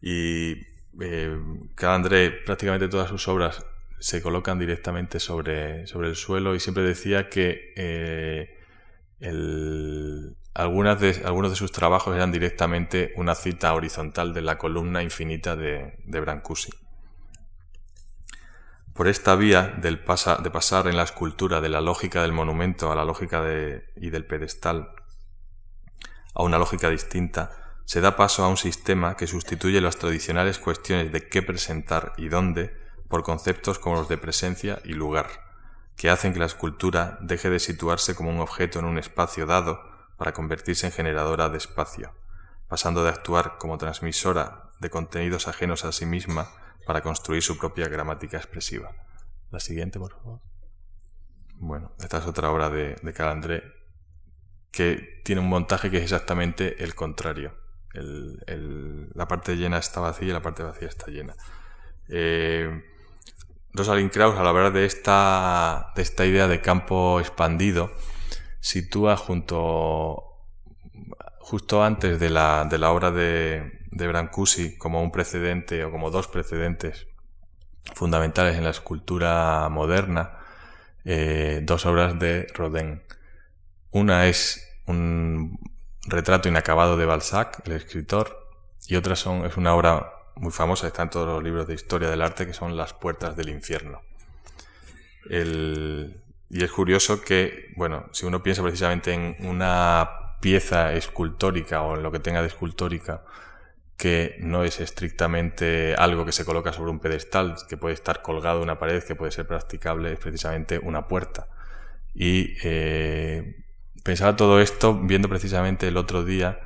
[0.00, 0.64] Y
[1.00, 1.38] eh,
[1.82, 3.64] André, prácticamente todas sus obras
[4.00, 8.54] se colocan directamente sobre, sobre el suelo y siempre decía que eh,
[10.54, 15.56] algunas de, algunos de sus trabajos eran directamente una cita horizontal de la columna infinita
[15.56, 16.72] de, Brancusi.
[18.94, 22.96] Por esta vía del de pasar en la escultura de la lógica del monumento a
[22.96, 23.44] la lógica
[23.96, 24.90] y del pedestal
[26.34, 31.10] a una lógica distinta, se da paso a un sistema que sustituye las tradicionales cuestiones
[31.10, 32.76] de qué presentar y dónde
[33.08, 35.30] por conceptos como los de presencia y lugar,
[35.96, 39.80] que hacen que la escultura deje de situarse como un objeto en un espacio dado
[40.18, 42.12] para convertirse en generadora de espacio,
[42.68, 46.50] pasando de actuar como transmisora de contenidos ajenos a sí misma
[46.84, 48.90] para construir su propia gramática expresiva.
[49.50, 50.40] La siguiente, por favor.
[51.54, 53.62] Bueno, esta es otra obra de, de Calandré
[54.70, 57.66] que tiene un montaje que es exactamente el contrario.
[57.94, 61.34] La parte llena está vacía y la parte vacía está llena.
[62.08, 62.84] Eh,
[63.72, 67.90] Rosalind Krauss, al hablar de esta, de esta idea de campo expandido,
[68.60, 70.24] sitúa junto
[71.40, 76.10] justo antes de la, de la obra de, de Brancusi como un precedente o como
[76.10, 77.06] dos precedentes
[77.94, 80.38] fundamentales en la escultura moderna,
[81.04, 83.02] eh, dos obras de Rodin.
[83.90, 85.58] Una es un
[86.10, 88.48] retrato inacabado de Balzac, el escritor,
[88.86, 92.08] y otra son, es una obra muy famosa, está en todos los libros de historia
[92.08, 94.02] del arte, que son Las puertas del infierno.
[95.28, 101.96] El, y es curioso que, bueno, si uno piensa precisamente en una pieza escultórica o
[101.96, 103.24] en lo que tenga de escultórica,
[103.96, 108.58] que no es estrictamente algo que se coloca sobre un pedestal, que puede estar colgado
[108.58, 111.48] en una pared, que puede ser practicable, es precisamente una puerta.
[112.14, 113.56] Y eh,
[114.08, 116.58] pensaba todo esto viendo precisamente el otro día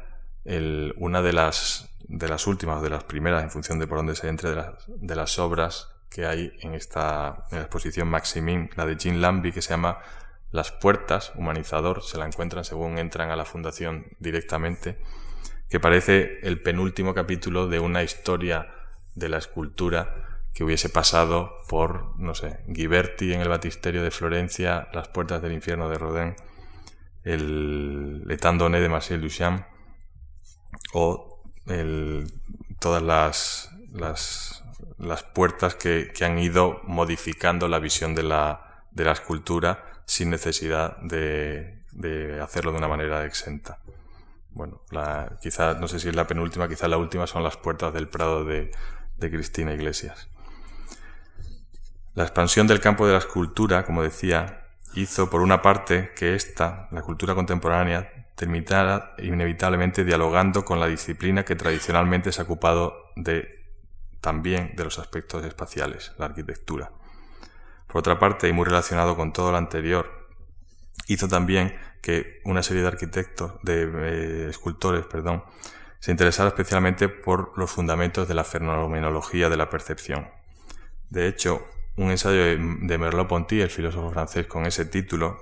[0.96, 4.28] una de las, de las últimas, de las primeras, en función de por dónde se
[4.28, 9.20] entre, de las, de las obras que hay en esta exposición Maximin, la de Jean
[9.20, 9.98] Lambie, que se llama
[10.52, 15.00] Las Puertas, humanizador, se la encuentran según entran a la fundación directamente,
[15.68, 18.72] que parece el penúltimo capítulo de una historia
[19.16, 24.86] de la escultura que hubiese pasado por, no sé, Ghiberti en el Batisterio de Florencia,
[24.92, 26.36] Las Puertas del Infierno de Rodin,
[27.24, 29.64] el Letandone de Marcel Duchamp,
[30.92, 31.42] o
[32.78, 34.62] todas las,
[34.98, 40.96] las puertas que, han ido modificando la visión de la, de la escultura sin necesidad
[40.98, 41.80] de,
[42.42, 43.78] hacerlo de una manera exenta.
[44.50, 47.94] Bueno, la, quizá, no sé si es la penúltima, quizá la última son las puertas
[47.94, 48.70] del Prado de,
[49.16, 50.28] de Cristina Iglesias.
[52.14, 54.61] La expansión del campo de la escultura, como decía,
[54.94, 61.44] hizo por una parte que esta, la cultura contemporánea, terminara inevitablemente dialogando con la disciplina
[61.44, 63.62] que tradicionalmente se ha ocupado de
[64.20, 66.92] también de los aspectos espaciales, la arquitectura.
[67.88, 70.28] Por otra parte, y muy relacionado con todo lo anterior,
[71.08, 75.44] hizo también que una serie de arquitectos, de eh, escultores, perdón,
[75.98, 80.28] se interesara especialmente por los fundamentos de la fenomenología de la percepción.
[81.10, 81.64] De hecho,
[81.96, 85.38] un ensayo de Merleau-Ponty, el filósofo francés, con ese título,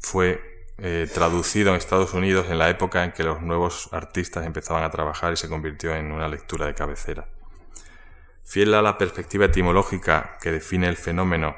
[0.00, 0.40] fue
[0.78, 4.90] eh, traducido en Estados Unidos en la época en que los nuevos artistas empezaban a
[4.90, 7.28] trabajar y se convirtió en una lectura de cabecera.
[8.44, 11.54] Fiel a la perspectiva etimológica que define el fenómeno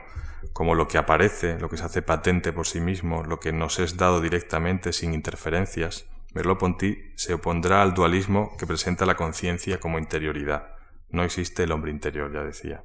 [0.52, 3.78] como lo que aparece, lo que se hace patente por sí mismo, lo que nos
[3.78, 9.98] es dado directamente sin interferencias, Merleau-Ponty se opondrá al dualismo que presenta la conciencia como
[9.98, 10.74] interioridad.
[11.10, 12.84] No existe el hombre interior, ya decía.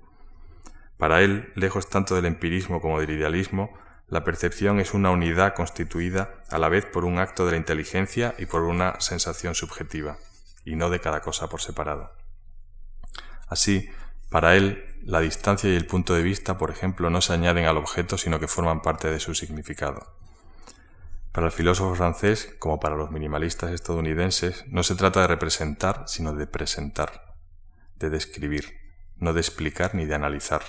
[0.98, 6.44] Para él, lejos tanto del empirismo como del idealismo, la percepción es una unidad constituida
[6.50, 10.18] a la vez por un acto de la inteligencia y por una sensación subjetiva,
[10.66, 12.14] y no de cada cosa por separado.
[13.48, 13.90] Así,
[14.30, 17.78] para él, la distancia y el punto de vista, por ejemplo, no se añaden al
[17.78, 20.16] objeto, sino que forman parte de su significado.
[21.32, 26.34] Para el filósofo francés, como para los minimalistas estadounidenses, no se trata de representar, sino
[26.34, 27.36] de presentar,
[27.96, 28.74] de describir,
[29.18, 30.64] no de explicar ni de analizar,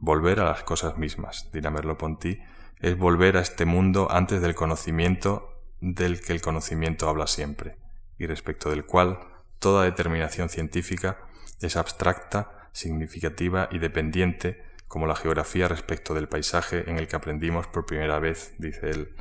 [0.00, 2.42] volver a las cosas mismas, dirá Merleau-Ponty,
[2.80, 7.76] es volver a este mundo antes del conocimiento del que el conocimiento habla siempre,
[8.18, 9.20] y respecto del cual
[9.58, 11.18] toda determinación científica
[11.60, 17.66] es abstracta, significativa y dependiente, como la geografía respecto del paisaje en el que aprendimos
[17.66, 19.14] por primera vez, dice él,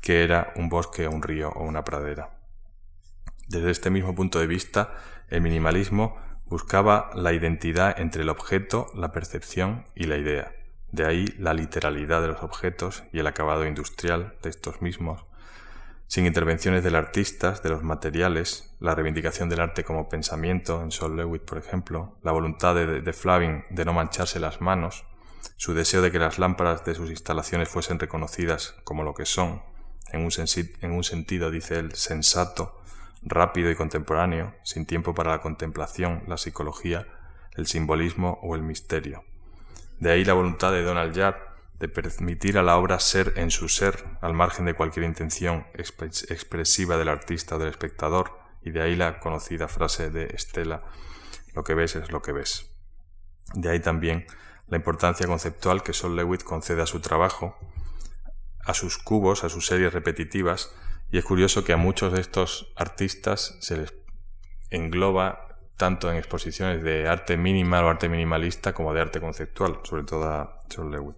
[0.00, 2.38] que era un bosque, un río o una pradera.
[3.48, 4.94] Desde este mismo punto de vista,
[5.28, 10.52] el minimalismo buscaba la identidad entre el objeto, la percepción y la idea.
[10.90, 15.24] De ahí la literalidad de los objetos y el acabado industrial de estos mismos,
[16.12, 21.16] sin intervenciones del artista, de los materiales, la reivindicación del arte como pensamiento, en Sol
[21.16, 25.06] Lewitt, por ejemplo, la voluntad de, Flavin de no mancharse las manos,
[25.56, 29.62] su deseo de que las lámparas de sus instalaciones fuesen reconocidas como lo que son,
[30.12, 30.30] en un,
[30.82, 32.82] en un sentido, dice él, sensato,
[33.22, 37.06] rápido y contemporáneo, sin tiempo para la contemplación, la psicología,
[37.54, 39.24] el simbolismo o el misterio.
[39.98, 41.34] De ahí la voluntad de Donald Judd
[41.78, 46.96] de permitir a la obra ser en su ser, al margen de cualquier intención expresiva
[46.96, 50.84] del artista o del espectador, y de ahí la conocida frase de Estela,
[51.54, 52.70] lo que ves es lo que ves.
[53.54, 54.26] De ahí también
[54.68, 57.58] la importancia conceptual que Sol Lewitt concede a su trabajo,
[58.64, 60.74] a sus cubos, a sus series repetitivas,
[61.12, 63.94] y es curioso que a muchos de estos artistas se les
[64.70, 70.04] engloba tanto en exposiciones de arte minimal o arte minimalista como de arte conceptual, sobre
[70.04, 71.16] todo a John Lewitt.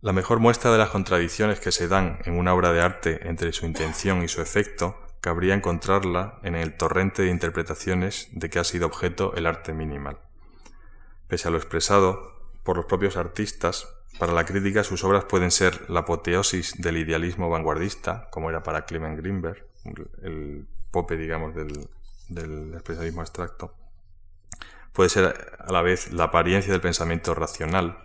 [0.00, 3.52] La mejor muestra de las contradicciones que se dan en una obra de arte entre
[3.52, 8.64] su intención y su efecto cabría encontrarla en el torrente de interpretaciones de que ha
[8.64, 10.18] sido objeto el arte minimal.
[11.28, 15.88] Pese a lo expresado por los propios artistas, para la crítica sus obras pueden ser
[15.88, 19.64] la apoteosis del idealismo vanguardista, como era para Clement Greenberg,
[20.22, 21.88] el pope, digamos, del,
[22.28, 23.74] del expresionismo abstracto,
[24.92, 27.98] puede ser a la vez la apariencia del pensamiento racional.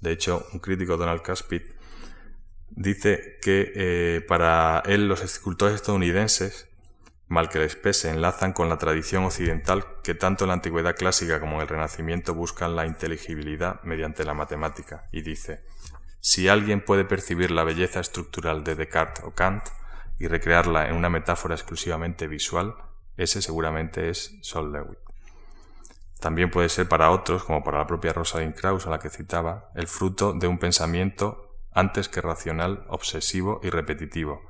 [0.00, 1.62] De hecho, un crítico, Donald Caspit,
[2.70, 6.68] dice que eh, para él los escultores estadounidenses,
[7.30, 11.38] mal que les pese, enlazan con la tradición occidental que tanto en la antigüedad clásica
[11.38, 15.64] como en el Renacimiento buscan la inteligibilidad mediante la matemática, y dice,
[16.20, 19.62] si alguien puede percibir la belleza estructural de Descartes o Kant,
[20.18, 22.74] y recrearla en una metáfora exclusivamente visual,
[23.16, 24.98] ese seguramente es Sol Lewitt.
[26.18, 29.70] También puede ser para otros, como para la propia Rosalind Krauss a la que citaba,
[29.74, 34.49] el fruto de un pensamiento antes que racional, obsesivo y repetitivo,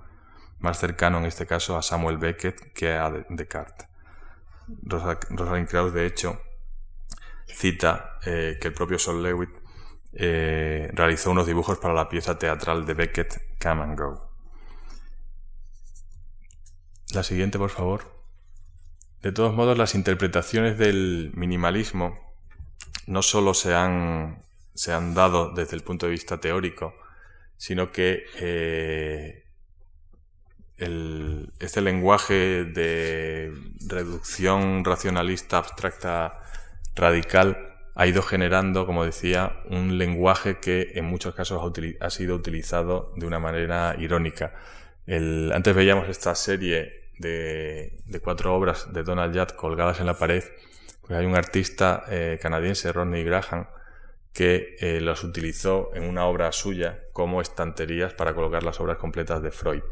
[0.60, 3.88] más cercano en este caso a Samuel Beckett que a Descartes.
[4.82, 6.40] Rosalind Krauss, de hecho,
[7.46, 9.50] cita eh, que el propio Sol Lewitt
[10.12, 14.30] eh, realizó unos dibujos para la pieza teatral de Beckett, Come and Go.
[17.12, 18.20] La siguiente, por favor.
[19.22, 22.18] De todos modos, las interpretaciones del minimalismo
[23.06, 24.42] no solo se han,
[24.74, 26.94] se han dado desde el punto de vista teórico,
[27.56, 29.49] sino que eh,
[30.80, 33.52] este lenguaje de
[33.86, 36.42] reducción racionalista abstracta
[36.94, 41.60] radical ha ido generando, como decía, un lenguaje que en muchos casos
[42.00, 44.54] ha, sido utilizado de una manera irónica.
[45.06, 50.44] antes veíamos esta serie de, cuatro obras de Donald Judd colgadas en la pared.
[51.02, 53.66] Pues hay un artista eh, canadiense, Rodney Graham,
[54.32, 59.42] que eh, los utilizó en una obra suya como estanterías para colocar las obras completas
[59.42, 59.82] de Freud,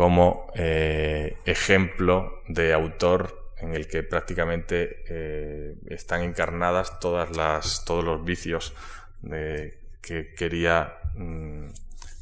[0.00, 8.74] como eh, ejemplo de autor en el que prácticamente eh, están encarnadas todos los vicios
[9.20, 11.66] que quería mm,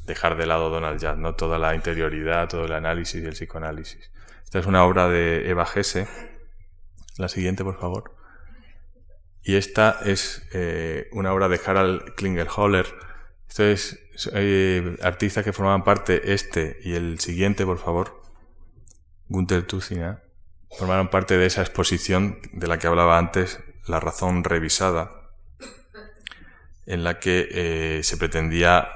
[0.07, 1.37] dejar de lado Donald Judd, ¿no?
[1.37, 4.11] toda la interioridad, todo el análisis y el psicoanálisis.
[4.43, 6.09] Esta es una obra de Eva Gese.
[7.16, 8.12] La siguiente, por favor.
[9.45, 12.87] Y esta es eh, una obra de Harald Klingelholler.
[13.49, 14.01] Esto es
[14.33, 18.23] eh, artistas que formaban parte, este y el siguiente, por favor.
[19.29, 20.23] Gunther Tucina
[20.77, 25.11] formaron parte de esa exposición de la que hablaba antes, La razón revisada,
[26.87, 28.89] en la que eh, se pretendía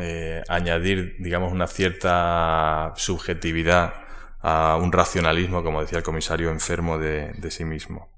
[0.00, 3.94] eh, añadir, digamos, una cierta subjetividad
[4.40, 8.10] a un racionalismo, como decía el comisario, enfermo de, sí mismo.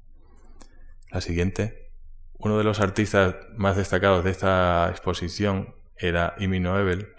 [1.11, 1.93] La siguiente.
[2.39, 7.15] Uno de los artistas más destacados de esta exposición era Imi Noebel,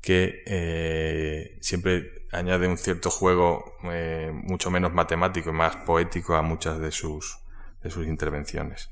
[0.00, 6.42] que eh, siempre añade un cierto juego eh, mucho menos matemático y más poético a
[6.42, 7.38] muchas de sus,
[7.82, 8.90] de sus intervenciones.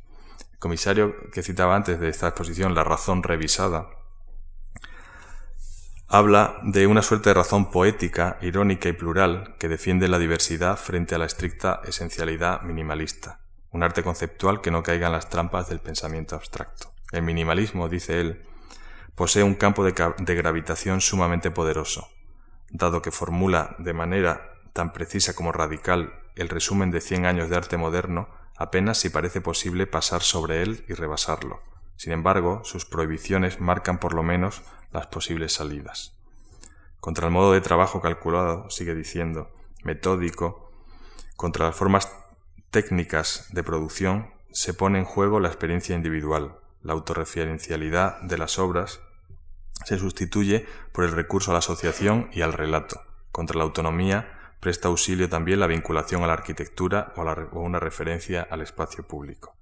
[0.52, 3.90] El comisario que citaba antes de esta exposición, La razón revisada,
[6.08, 11.14] habla de una suerte de razón poética, irónica y plural que defiende la diversidad frente
[11.14, 13.40] a la estricta esencialidad minimalista,
[13.72, 16.92] un arte conceptual que no caiga en las trampas del pensamiento abstracto.
[17.12, 18.42] El minimalismo, dice él,
[19.14, 22.08] posee un campo de gravitación sumamente poderoso,
[22.70, 27.56] dado que formula de manera tan precisa como radical el resumen de 100 años de
[27.56, 31.60] arte moderno, apenas si parece posible pasar sobre él y rebasarlo.
[31.96, 36.16] Sin embargo, sus prohibiciones marcan por lo menos las posibles salidas.
[37.00, 39.50] Contra el modo de trabajo calculado, sigue diciendo,
[39.84, 40.72] metódico,
[41.36, 42.10] contra las formas
[42.70, 49.00] técnicas de producción, se pone en juego la experiencia individual, la autorreferencialidad de las obras
[49.84, 53.00] se sustituye por el recurso a la asociación y al relato.
[53.32, 58.60] Contra la autonomía presta auxilio también la vinculación a la arquitectura o, una referencia al
[58.60, 59.56] espacio público.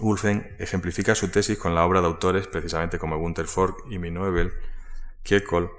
[0.00, 4.52] Ulfen ejemplifica su tesis con la obra de autores precisamente como Gunther Fork y Minuebel,
[5.22, 5.70] Kiekol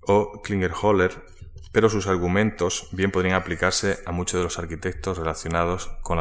[0.00, 1.24] o Klingerholler,
[1.70, 6.18] pero sus argumentos bien podrían aplicarse a muchos de los arquitectos relacionados con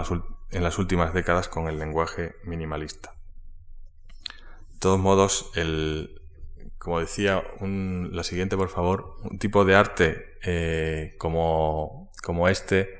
[0.52, 3.14] en las últimas décadas con el lenguaje minimalista
[4.82, 6.20] todos modos, el,
[6.80, 12.99] como decía, la siguiente, por favor, un tipo de arte eh, como, como, este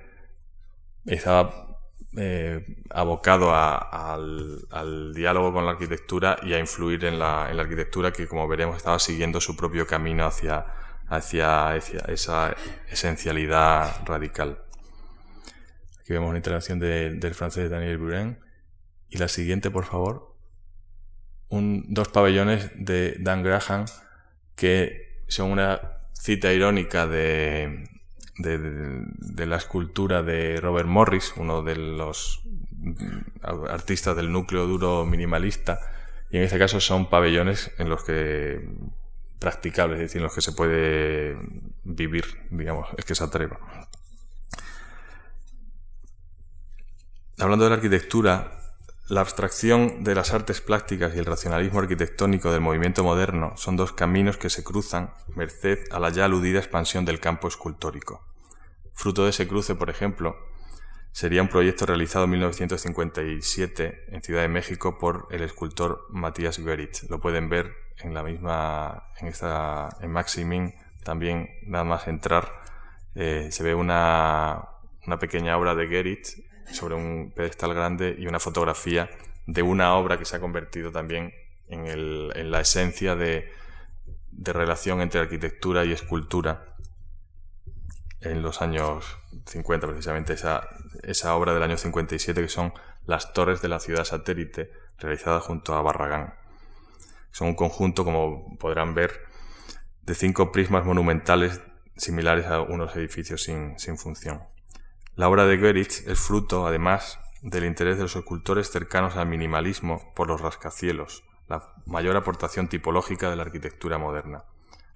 [1.08, 1.80] estaba
[2.16, 8.14] eh, abocado al, diálogo con la arquitectura y a influir en la, en la, arquitectura
[8.14, 10.64] que, como veremos, estaba siguiendo su propio camino hacia,
[11.08, 12.56] hacia, esa
[12.92, 14.62] esencialidad radical.
[16.12, 18.40] Aquí vemos una intervención del francés Daniel Buren.
[19.08, 20.36] Y la siguiente, por favor
[21.50, 23.86] dos pabellones de Dan Graham
[24.56, 25.80] que son una
[26.12, 27.88] cita irónica de,
[28.38, 32.42] de, la escultura de Robert Morris, uno de los
[33.70, 35.80] artistas del núcleo duro minimalista,
[36.30, 38.68] y en este caso son pabellones en los que
[39.40, 41.38] practicables, es decir, en los que se puede
[41.86, 43.88] vivir, digamos, es que se atreva.
[47.42, 48.52] Hablando de la arquitectura,
[49.10, 53.94] la abstracción de las artes plásticas y el racionalismo arquitectónico del movimiento moderno son dos
[53.94, 58.22] caminos que se cruzan merced a la ya aludida expansión del campo escultórico.
[58.94, 60.38] Fruto de ese cruce, por ejemplo,
[61.14, 67.10] sería un proyecto realizado en 1957 en Ciudad de México por el escultor Matías Geritz.
[67.10, 67.74] Lo pueden ver
[68.04, 72.62] en la misma, en esta, en Maximin, también nada más entrar,
[73.16, 74.68] eh, se ve una,
[75.20, 79.10] pequeña obra de Geritz sobre un pedestal grande y una fotografía
[79.46, 81.34] de una obra que se ha convertido también
[81.68, 83.52] en, la esencia de,
[84.32, 86.76] relación entre arquitectura y escultura
[88.22, 92.74] en los años 50, precisamente esa, obra del año 57 que son
[93.06, 96.36] las torres de la ciudad satélite realizadas junto a Barragán.
[97.32, 99.22] Son un conjunto, como podrán ver,
[100.04, 101.62] de cinco prismas monumentales
[101.96, 104.51] similares a unos edificios sin función.
[105.22, 110.12] La obra de Goeritz es fruto, además, del interés de los escultores cercanos al minimalismo
[110.16, 114.46] por los rascacielos, la mayor aportación tipológica de la arquitectura moderna.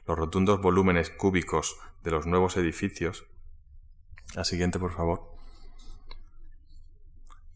[0.07, 3.27] Los rotundos volúmenes cúbicos de los nuevos edificios.
[4.33, 5.31] La siguiente, por favor.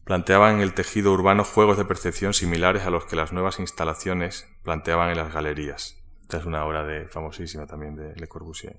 [0.04, 4.46] planteaban en el tejido urbano juegos de percepción similares a los que las nuevas instalaciones
[4.62, 6.00] planteaban en las galerías.
[6.22, 8.78] Esta es una obra de, famosísima también de Le Corbusier.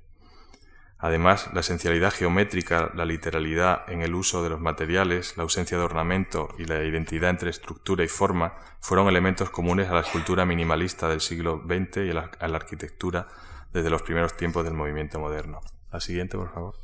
[1.04, 5.84] Además, la esencialidad geométrica, la literalidad en el uso de los materiales, la ausencia de
[5.84, 11.10] ornamento y la identidad entre estructura y forma fueron elementos comunes a la escultura minimalista
[11.10, 13.28] del siglo XX y a la, arquitectura
[13.74, 15.62] desde los primeros tiempos del movimiento moderno.
[15.92, 16.76] La siguiente, por favor.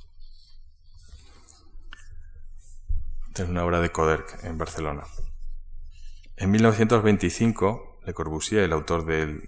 [3.27, 5.03] Esta es una obra de Coderc en Barcelona.
[6.37, 9.47] En 1925, Le Corbusier, el autor del,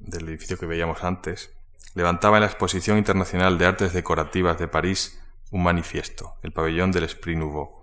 [0.00, 1.50] del edificio que veíamos antes,
[1.94, 5.20] levantaba en la Exposición Internacional de Artes Decorativas de París
[5.50, 7.82] un manifiesto, el pabellón del Esprit Nouveau,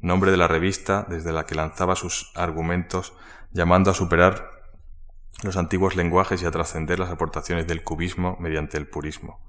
[0.00, 3.14] nombre de la revista desde la que lanzaba sus argumentos
[3.52, 4.50] llamando a superar
[5.42, 9.40] los antiguos lenguajes y a trascender las aportaciones del cubismo mediante el purismo.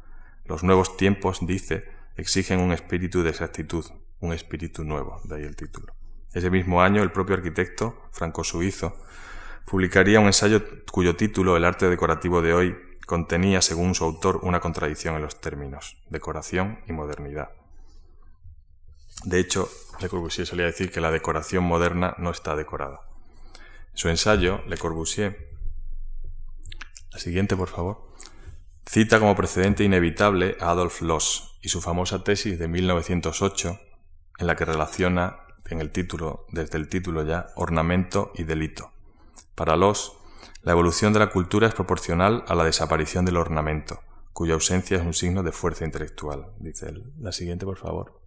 [0.45, 1.85] Los nuevos tiempos, dice,
[2.15, 3.85] exigen un espíritu de exactitud,
[4.19, 5.93] un espíritu nuevo, de ahí el título.
[6.33, 8.97] Ese mismo año, el propio arquitecto, franco-suizo,
[9.65, 12.77] publicaría un ensayo cuyo título, El arte decorativo de hoy,
[13.07, 17.51] contenía, según su autor, una contradicción en los términos, decoración y modernidad.
[19.23, 19.69] De hecho,
[20.01, 23.07] Le Corbusier solía decir que la decoración moderna no está decorada.
[23.93, 25.57] Su ensayo, Le Corbusier,
[27.13, 28.13] la siguiente, por favor,
[28.85, 33.79] cita como precedente inevitable a Adolf Loos y su famosa tesis de 1908,
[34.37, 35.39] en la que relaciona
[35.69, 38.91] en el título, desde el título ya, ornamento y delito.
[39.55, 40.16] Para Loos,
[40.67, 44.01] la evolución de la cultura es proporcional a la desaparición del ornamento,
[44.33, 47.13] cuya ausencia es un signo de fuerza intelectual, dice él.
[47.19, 48.21] La siguiente, por favor.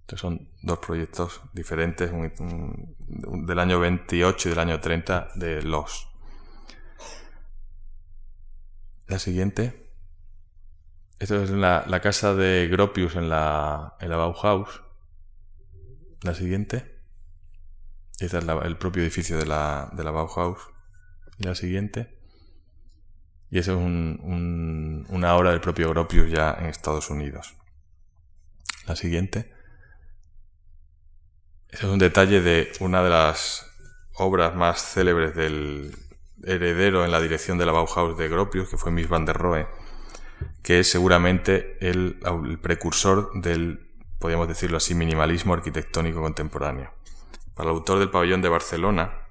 [0.00, 6.08] Estos son dos proyectos diferentes, del año 28 y del año 30 de Los.
[9.06, 9.92] La siguiente.
[11.18, 14.82] Esto es la, casa de Gropius en la, en la Bauhaus.
[16.22, 17.02] La siguiente.
[18.18, 20.75] Este es el propio edificio de la Bauhaus
[21.38, 22.16] la siguiente.
[23.50, 27.54] Y eso es una obra del propio Gropius ya en Estados Unidos.
[28.86, 29.52] La siguiente.
[31.68, 33.70] Ese es un detalle de una de las
[34.14, 35.94] obras más célebres del
[36.44, 39.66] heredero en la dirección de la Bauhaus de Gropius, que fue Miss van der Rohe,
[40.62, 46.92] que es seguramente el, el precursor del, podríamos decirlo así, minimalismo arquitectónico contemporáneo.
[47.54, 49.25] Para el autor del pabellón de Barcelona,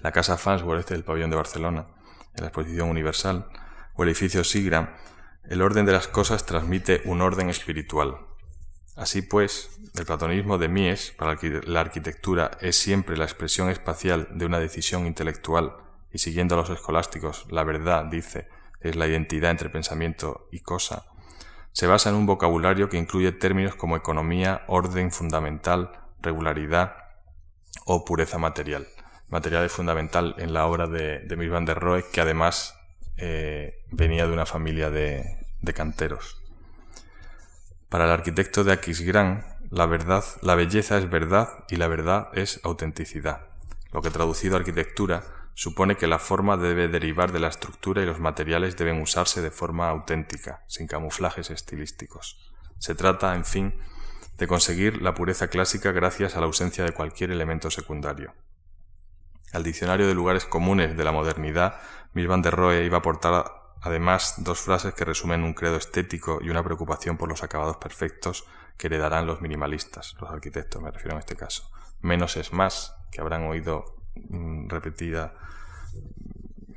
[0.00, 1.86] la Casa Farnsworth, este del pabellón de Barcelona,
[2.34, 3.46] en la exposición universal,
[3.94, 4.90] o el edificio Sigram,
[5.48, 8.18] el orden de las cosas transmite un orden espiritual.
[8.96, 14.46] Así pues, el platonismo de Mies para la arquitectura es siempre la expresión espacial de
[14.46, 15.76] una decisión intelectual.
[16.12, 18.48] Y siguiendo a los escolásticos, la verdad, dice,
[18.80, 21.06] es la identidad entre pensamiento y cosa,
[21.72, 26.96] se basa en un vocabulario que incluye términos como economía, orden fundamental, regularidad
[27.86, 28.86] o pureza material
[29.32, 32.78] material fundamental en la obra de, de van der Rohe, que además
[33.16, 35.38] eh, venía de una familia de,
[35.74, 36.42] canteros.
[37.88, 42.60] Para el arquitecto de Aquisgrán, la verdad, la belleza es verdad y la verdad es
[42.62, 43.46] autenticidad,
[43.90, 45.24] lo que traducido a arquitectura
[45.54, 49.50] supone que la forma debe derivar de la estructura y los materiales deben usarse de
[49.50, 52.52] forma auténtica, sin camuflajes estilísticos.
[52.78, 53.74] Se trata, en fin,
[54.36, 58.34] de conseguir la pureza clásica gracias a la ausencia de cualquier elemento secundario.
[59.52, 61.80] Al diccionario de lugares comunes de la modernidad,
[62.14, 63.44] Mies van der Rohe iba a aportar
[63.80, 68.46] además dos frases que resumen un credo estético y una preocupación por los acabados perfectos
[68.76, 71.70] que heredarán los minimalistas, los arquitectos me refiero en este caso.
[72.00, 75.34] Menos es más, que habrán oído mm, repetida,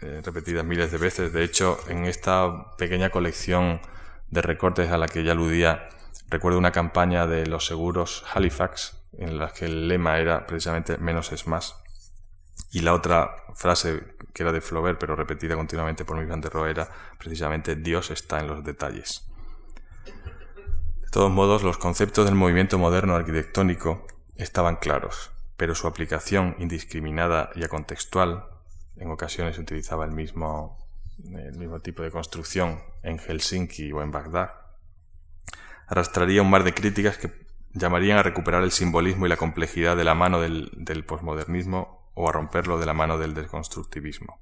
[0.01, 1.31] eh, repetidas miles de veces.
[1.31, 3.81] De hecho, en esta pequeña colección
[4.29, 5.87] de recortes a la que ya aludía,
[6.29, 11.31] recuerdo una campaña de los seguros Halifax, en la que el lema era precisamente menos
[11.31, 11.84] es más.
[12.75, 14.03] Y la otra frase
[14.33, 18.47] que era de Flaubert, pero repetida continuamente por mi de era precisamente Dios está en
[18.47, 19.25] los detalles.
[20.03, 24.05] De todos modos, los conceptos del movimiento moderno arquitectónico
[24.35, 28.43] estaban claros, pero su aplicación indiscriminada y acontextual,
[28.97, 30.85] en ocasiones utilizaba el mismo,
[31.23, 34.51] el mismo tipo de construcción en Helsinki o en Bagdad,
[35.87, 37.31] arrastraría un mar de críticas que
[37.71, 42.27] llamarían a recuperar el simbolismo y la complejidad de la mano del, del posmodernismo o
[42.27, 44.39] a romperlo de la mano del desconstructivismo.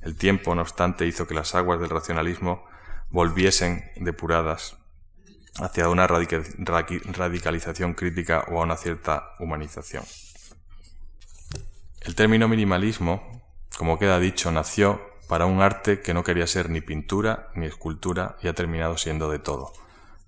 [0.00, 2.64] El tiempo, no obstante, hizo que las aguas del racionalismo
[3.10, 4.78] volviesen depuradas
[5.60, 10.04] hacia una radicalización crítica o a una cierta humanización.
[12.00, 13.42] El término minimalismo,
[13.76, 18.36] como queda dicho, nació para un arte que no quería ser ni pintura ni escultura
[18.42, 19.72] y ha terminado siendo de todo.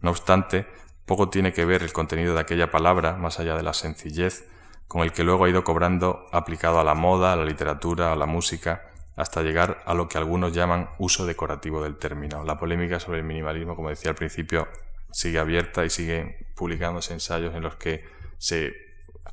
[0.01, 0.67] No obstante,
[1.07, 4.45] poco tiene que ver el contenido de aquella palabra, más allá de la sencillez,
[4.93, 8.15] con el que luego ha ido cobrando aplicado a la moda, a la literatura, a
[8.15, 12.45] la música, hasta llegar a lo que algunos llaman uso decorativo del término.
[12.45, 14.69] La polémica sobre el minimalismo, como decía al principio,
[15.11, 18.05] sigue abierta y sigue publicándose ensayos en los que
[18.37, 18.75] se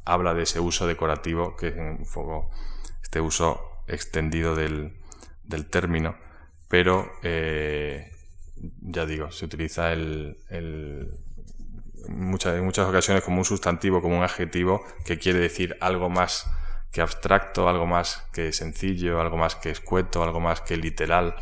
[0.05, 2.49] habla de ese uso decorativo, que es un poco
[3.03, 4.93] este uso extendido del,
[5.69, 6.15] término,
[6.69, 8.13] pero eh,
[8.55, 10.37] ya digo, se utiliza el,
[12.07, 16.49] muchas, en muchas ocasiones como un sustantivo, como un adjetivo que quiere decir algo más
[16.91, 21.35] que abstracto, algo más que sencillo, algo más que escueto, algo más que literal.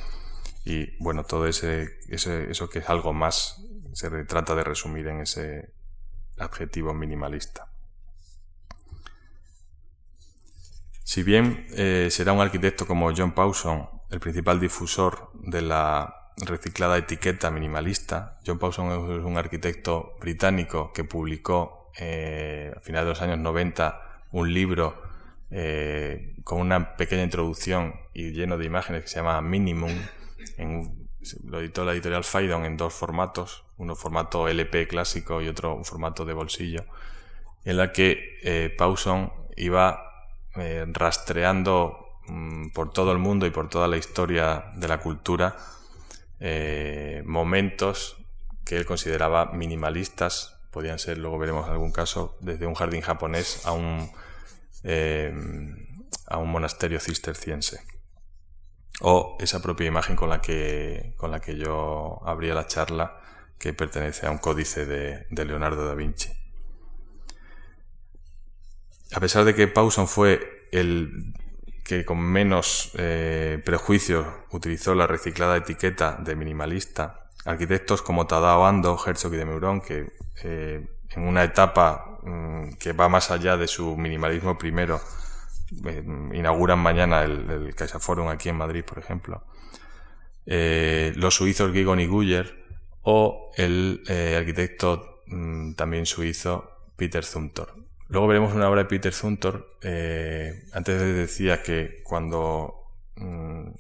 [0.66, 5.74] Y bueno, todo ese, eso que es algo más se trata de resumir en ese
[6.38, 7.68] adjetivo minimalista.
[11.04, 16.98] Si bien eh, será un arquitecto como John Pawson el principal difusor de la reciclada
[16.98, 23.22] etiqueta minimalista, John Pawson es un arquitecto británico que publicó eh, a finales de los
[23.22, 24.02] años 90
[24.34, 25.02] un libro
[25.50, 29.92] eh, con una pequeña introducción y lleno de imágenes que se llama Minimum.
[30.58, 31.08] En,
[31.46, 36.26] lo editó la editorial Phaidon en dos formatos, uno formato LP clásico y otro formato
[36.26, 36.86] de bolsillo,
[37.66, 43.70] en la que eh, Pawson iba eh, rastreando mm, por todo el mundo y por
[43.70, 45.58] toda la historia de la cultura
[47.26, 48.18] momentos
[48.66, 53.72] que él consideraba minimalistas, podían ser, luego veremos algún caso, desde un jardín japonés a
[53.72, 54.12] un
[54.84, 55.34] eh,
[56.28, 57.82] a un monasterio cisterciense.
[59.02, 63.22] O esa propia imagen con la que, con la que yo abría la charla,
[63.58, 66.32] que pertenece a un códice de, Leonardo da Vinci.
[69.14, 71.34] A pesar de que Pawson fue el
[71.88, 79.00] que con menos eh, prejuicios utilizó la reciclada etiqueta de minimalista, arquitectos como Tadao Ando,
[79.04, 80.12] Herzog y de Meuron, que
[80.44, 85.00] eh, en una etapa mm, que va más allá de su minimalismo primero.
[85.86, 89.44] Eh, inauguran mañana el, el Forum aquí en Madrid, por ejemplo.
[90.46, 92.66] Los suizos Gigon y Guyer
[93.02, 94.02] o el
[94.38, 97.87] arquitecto mm, también suizo Peter Zumthor.
[98.10, 99.78] Luego veremos una obra de Peter Zumthor.
[100.74, 102.74] antes decía que cuando
[103.16, 103.72] mm,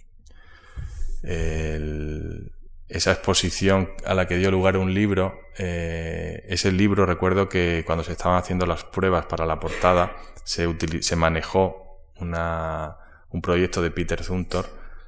[2.89, 8.03] esa exposición a la que dio lugar un libro, eh, ese libro recuerdo que cuando
[8.03, 10.67] se estaban haciendo las pruebas para la portada se,
[11.15, 14.65] manejó un proyecto de Peter Zumthor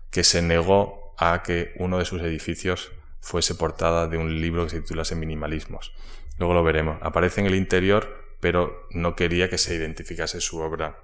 [0.10, 2.92] que se negó a que uno de sus edificios
[3.22, 5.94] fuese portada de un libro que se titulase Minimalismos.
[6.38, 6.98] Luego lo veremos.
[7.02, 11.00] Aparece en el interior, pero no quería que se identificase su obra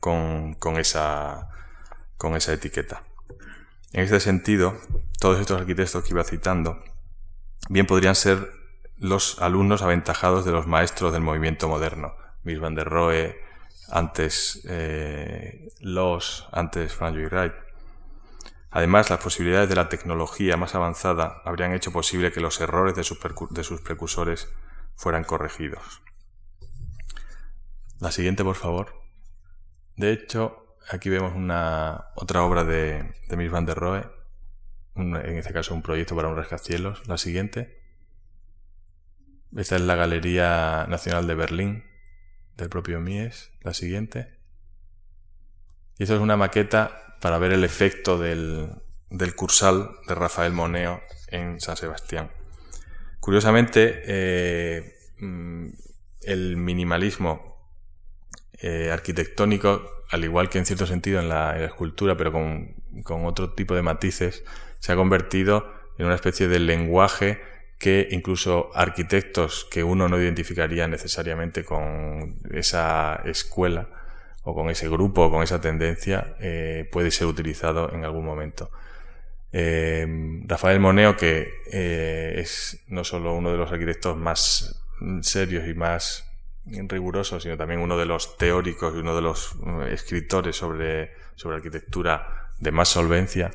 [0.00, 1.48] con, esa,
[2.48, 3.02] etiqueta.
[3.92, 4.76] En este sentido,
[5.18, 6.82] todos estos arquitectos que iba citando,
[7.68, 8.50] bien podrían ser
[8.98, 12.14] los alumnos aventajados de los maestros del movimiento moderno.
[12.44, 13.36] Mies van der Rohe,
[13.88, 17.54] antes eh, Los, antes Frank Lloyd Wright.
[18.70, 23.04] Además, las posibilidades de la tecnología más avanzada habrían hecho posible que los errores de
[23.04, 24.48] sus precursores
[24.96, 26.02] fueran corregidos.
[28.00, 29.02] La siguiente, por favor.
[29.96, 34.04] De hecho, aquí vemos una otra obra de, de Mies van der Rohe,
[34.94, 37.06] en este caso un proyecto para un rascacielos.
[37.08, 37.82] La siguiente.
[39.56, 41.84] Esta es la Galería Nacional de Berlín,
[42.56, 43.52] del propio Mies.
[43.62, 44.38] La siguiente.
[45.98, 48.70] Y esto es una maqueta para ver el efecto del,
[49.08, 52.30] del Cursal de Rafael Moneo en San Sebastián.
[53.20, 55.68] Curiosamente, eh, mm,
[56.22, 57.55] el minimalismo
[58.60, 62.74] eh, arquitectónico al igual que en cierto sentido en la, escultura, pero con,
[63.24, 64.44] otro tipo de matices,
[64.78, 67.40] se ha convertido en una especie de lenguaje
[67.78, 73.88] que incluso arquitectos que uno no identificaría necesariamente con esa escuela
[74.44, 78.70] o con ese grupo o con esa tendencia eh, puede ser utilizado en algún momento.
[79.52, 80.06] Eh,
[80.46, 84.82] Rafael Moneo, que eh, es no solo uno de los arquitectos más
[85.20, 86.25] serios y más
[86.66, 91.56] riguroso, sino también uno de los teóricos y uno de los eh, escritores sobre, sobre
[91.56, 93.50] arquitectura de más solvencia,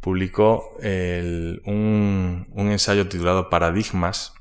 [0.00, 4.34] publicó un, ensayo titulado Paradigmas,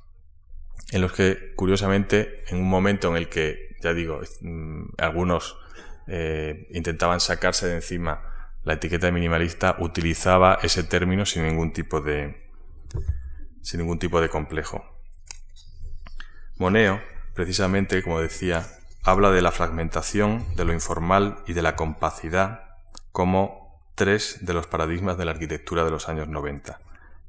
[0.92, 5.58] en los que, curiosamente, en un momento en el que, ya digo, mm, algunos
[6.08, 8.22] eh, intentaban sacarse de encima
[8.64, 12.50] la etiqueta de minimalista, utilizaba ese término sin ningún tipo de,
[13.62, 14.84] sin ningún tipo de complejo.
[16.58, 17.02] Moneo,
[17.34, 18.68] precisamente, como decía,
[19.04, 22.62] habla de la fragmentación, de lo informal y de la compacidad
[23.12, 26.80] como tres de los paradigmas de la arquitectura de los años 90.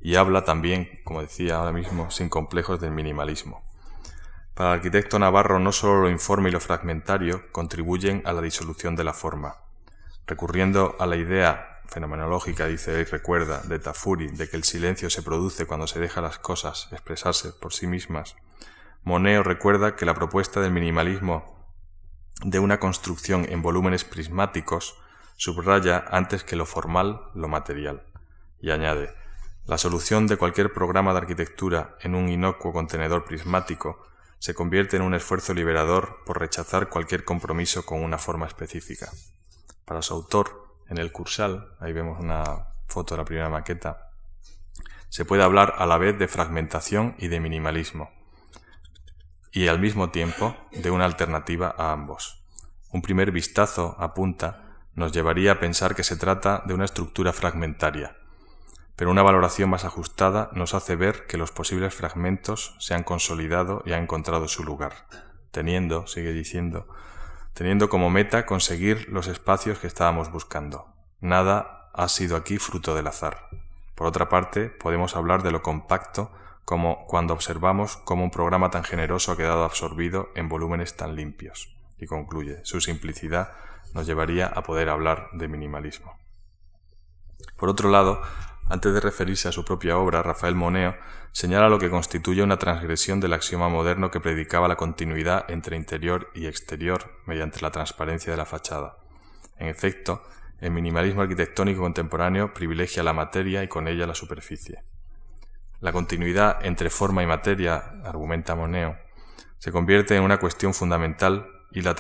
[0.01, 3.63] Y habla también, como decía ahora mismo, sin complejos del minimalismo.
[4.55, 8.97] Para el arquitecto navarro no solo lo informe y lo fragmentario contribuyen a la disolución
[8.97, 9.57] de la forma.
[10.27, 15.23] Recurriendo a la idea fenomenológica, dice y recuerda, de Tafuri, de que el silencio se
[15.23, 18.37] produce cuando se deja las cosas expresarse por sí mismas,
[19.05, 21.53] Moneo recuerda que la propuesta del minimalismo
[22.45, 24.97] de una construcción en volúmenes prismáticos
[25.37, 28.07] subraya antes que lo formal lo material.
[28.61, 29.13] Y añade,
[29.67, 34.05] la solución de cualquier programa de arquitectura en un inocuo contenedor prismático
[34.39, 39.11] se convierte en un esfuerzo liberador por rechazar cualquier compromiso con una forma específica.
[39.85, 44.11] Para su autor, en el Cursal, ahí vemos una foto de la primera maqueta,
[45.09, 48.11] se puede hablar a la vez de fragmentación y de minimalismo,
[49.53, 52.43] y al mismo tiempo de una alternativa a ambos.
[52.91, 58.17] Un primer vistazo apunta nos llevaría a pensar que se trata de una estructura fragmentaria,
[58.97, 63.83] pero una valoración más ajustada nos hace ver que los posibles fragmentos se han consolidado
[63.87, 65.07] y han encontrado su lugar,
[65.51, 66.89] teniendo, sigue diciendo,
[67.55, 70.87] teniendo como meta conseguir los espacios que estábamos buscando.
[71.21, 73.49] Nada ha sido aquí fruto del azar.
[73.95, 76.33] Por otra parte, podemos hablar de lo compacto
[76.65, 81.75] como cuando observamos cómo un programa tan generoso ha quedado absorbido en volúmenes tan limpios.
[81.99, 83.53] Y concluye, su simplicidad
[83.95, 86.19] nos llevaría a poder hablar de minimalismo.
[87.57, 88.23] Por otro lado,
[88.69, 90.97] antes de referirse a su propia obra, Rafael Moneo
[91.33, 96.31] señala lo que constituye una transgresión del axioma moderno que predicaba la continuidad entre interior
[96.35, 98.97] y exterior mediante la transparencia de la fachada.
[99.59, 100.23] En efecto,
[100.61, 104.85] el minimalismo arquitectónico contemporáneo privilegia la materia y con ella la superficie.
[105.83, 108.97] La continuidad entre forma y materia, argumenta Moneo,
[109.59, 111.97] se convierte en una cuestión fundamental y la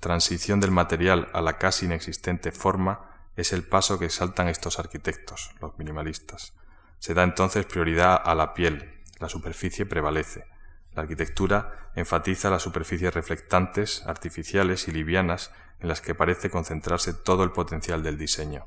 [0.00, 5.54] transición del material a la casi inexistente forma es el paso que saltan estos arquitectos,
[5.62, 6.52] los minimalistas.
[6.98, 10.44] Se da entonces prioridad a la piel, la superficie prevalece.
[10.92, 17.44] La arquitectura enfatiza las superficies reflectantes, artificiales y livianas en las que parece concentrarse todo
[17.44, 18.66] el potencial del diseño.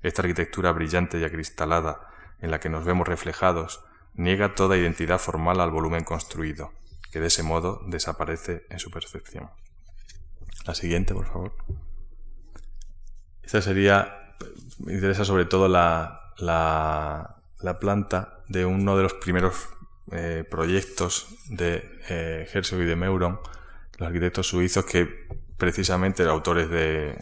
[0.00, 2.08] Esta arquitectura brillante y acristalada
[2.40, 3.82] en la que nos vemos reflejados
[4.16, 6.72] niega toda identidad formal al volumen construido,
[7.12, 9.50] que de ese modo desaparece en su percepción.
[10.66, 11.52] La siguiente, por favor.
[13.42, 14.34] Esta sería,
[14.78, 19.68] me interesa sobre todo la, la, planta de uno de los primeros
[20.10, 23.38] eh, proyectos de eh, Herzog y de Meuron,
[23.98, 27.16] los arquitectos suizos que precisamente eran autores de,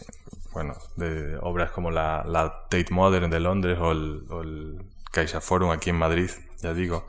[0.52, 2.22] bueno, de obras como la,
[2.70, 7.06] Tate Modern de Londres o el Caixa Forum aquí en Madrid, ya digo,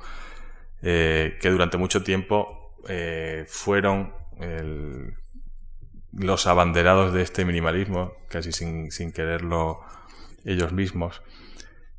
[0.82, 2.62] eh, que durante mucho tiempo
[3.48, 5.16] fueron el,
[6.14, 9.82] los abanderados de este minimalismo, casi sin, quererlo
[10.46, 11.24] ellos mismos,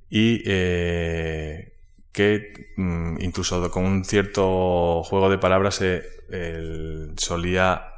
[0.08, 1.74] y eh,
[2.12, 6.04] que mm, incluso con un cierto juego de palabras se
[7.16, 7.96] solía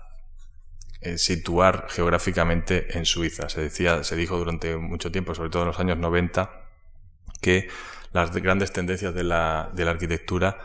[1.00, 3.48] eh, situar geográficamente en Suiza.
[3.48, 6.50] Se decía, se dijo durante mucho tiempo, sobre todo en los años 90,
[7.40, 7.68] que
[8.12, 10.58] las grandes tendencias de la, de la arquitectura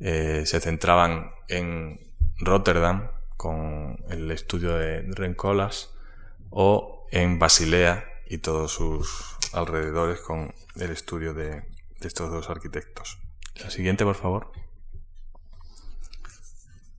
[0.00, 2.00] eh, se centraban en
[2.38, 3.08] Rotterdam,
[3.40, 5.94] con el estudio de Rencolas
[6.50, 11.62] o en Basilea y todos sus alrededores con el estudio de,
[12.02, 13.18] estos dos arquitectos.
[13.56, 14.52] La siguiente, por favor.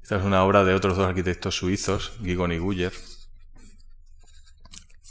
[0.02, 2.93] Esta es una obra de otros dos arquitectos suizos, Gigon y Guyer.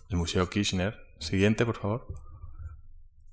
[0.08, 0.98] El Museo Kirchner.
[1.20, 2.08] Siguiente, por favor.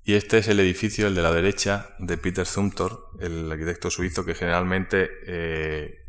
[0.08, 4.24] Y este es el edificio, el de la derecha, de Peter Zumthor, el arquitecto suizo
[4.24, 6.02] que generalmente eh,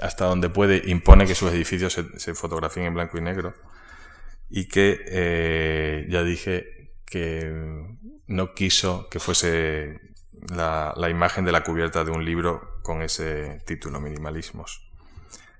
[0.00, 3.52] hasta donde puede, impone que sus edificios se, fotografíen en blanco y negro
[4.48, 7.52] y que eh, ya dije que
[8.28, 9.98] no quiso que fuese
[10.54, 14.88] la, imagen de la cubierta de un libro con ese título, Minimalismos.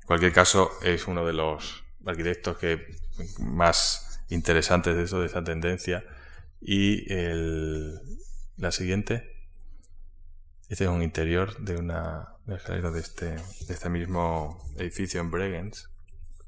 [0.03, 2.87] En cualquier caso, es uno de los arquitectos que
[3.41, 6.05] más interesantes de eso, de esa tendencia.
[6.61, 7.07] Y
[8.57, 9.33] la siguiente.
[10.69, 15.89] Este es un interior de una escalera de este, de este mismo edificio en Bregenz.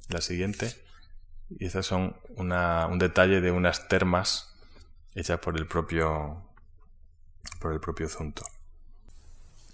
[0.08, 0.74] La siguiente.
[1.50, 4.54] Y estas son un detalle de unas termas
[5.14, 6.48] hechas por el propio
[7.60, 8.44] por el propio Zunto.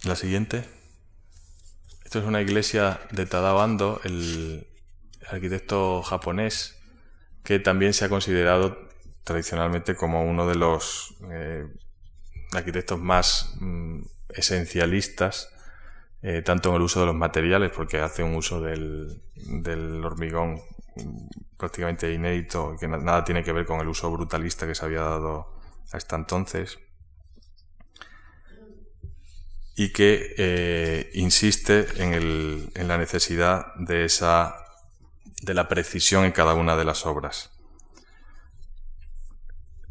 [0.05, 0.65] La siguiente.
[2.05, 4.67] Esto es una iglesia de Tadao Ando, el
[5.29, 6.79] arquitecto japonés,
[7.43, 8.84] que también se ha considerado
[9.25, 11.67] tradicionalmente como uno de los eh,
[12.53, 15.51] arquitectos más mm, esencialistas,
[16.23, 19.21] eh, tanto en el uso de los materiales, porque hace un uso del,
[20.05, 20.61] hormigón
[21.57, 25.55] prácticamente inédito, que nada tiene que ver con el uso brutalista que se había dado
[25.93, 26.79] hasta entonces.
[29.77, 34.55] y que eh, insiste en, en, la necesidad de, esa,
[35.43, 37.54] de la precisión en cada una de las obras.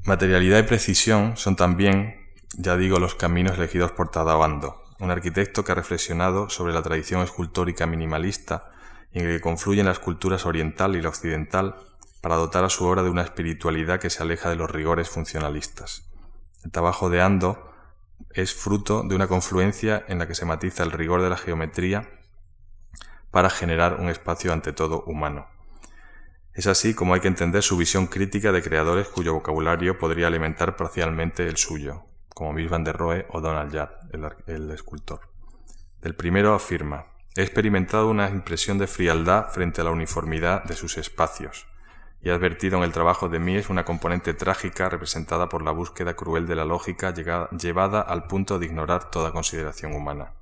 [0.05, 2.27] Materialidad y precisión son también,
[2.57, 7.21] ya digo, los caminos elegidos por Tadabando, un arquitecto que ha reflexionado sobre la tradición
[7.21, 8.69] escultórica minimalista
[9.13, 11.77] en el que confluyen las culturas oriental y la occidental
[12.19, 16.03] para dotar a su obra de una espiritualidad que se aleja de los rigores funcionalistas.
[16.65, 17.71] El trabajo de Ando
[18.31, 22.09] es fruto de una confluencia en la que se matiza el rigor de la geometría
[23.31, 25.52] para generar un espacio ante todo humano.
[26.53, 30.75] Es así como hay que entender su visión crítica de creadores cuyo vocabulario podría alimentar
[30.75, 35.21] parcialmente el suyo, como Mies van der Rohe o Donald Judd, el, escultor.
[36.03, 40.99] El primero afirma, he experimentado una impresión de frialdad frente a la uniformidad de sus
[40.99, 41.65] espacios,
[42.21, 46.13] y he advertido en el trabajo de Mies una componente trágica representada por la búsqueda
[46.13, 50.33] cruel de la lógica llevada al punto de ignorar toda consideración humana.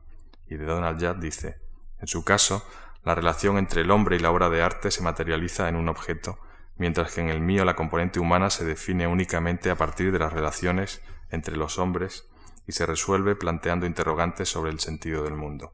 [0.46, 1.62] Y de Donald Judd dice,
[2.00, 2.68] en su caso,
[3.04, 6.38] la relación entre el hombre y la obra de arte se materializa en un objeto,
[6.78, 10.34] mientras que en el mío la componente humana se define únicamente a partir de las
[10.34, 12.28] relaciones entre los hombres
[12.68, 15.74] y se resuelve planteando interrogantes sobre el sentido del mundo.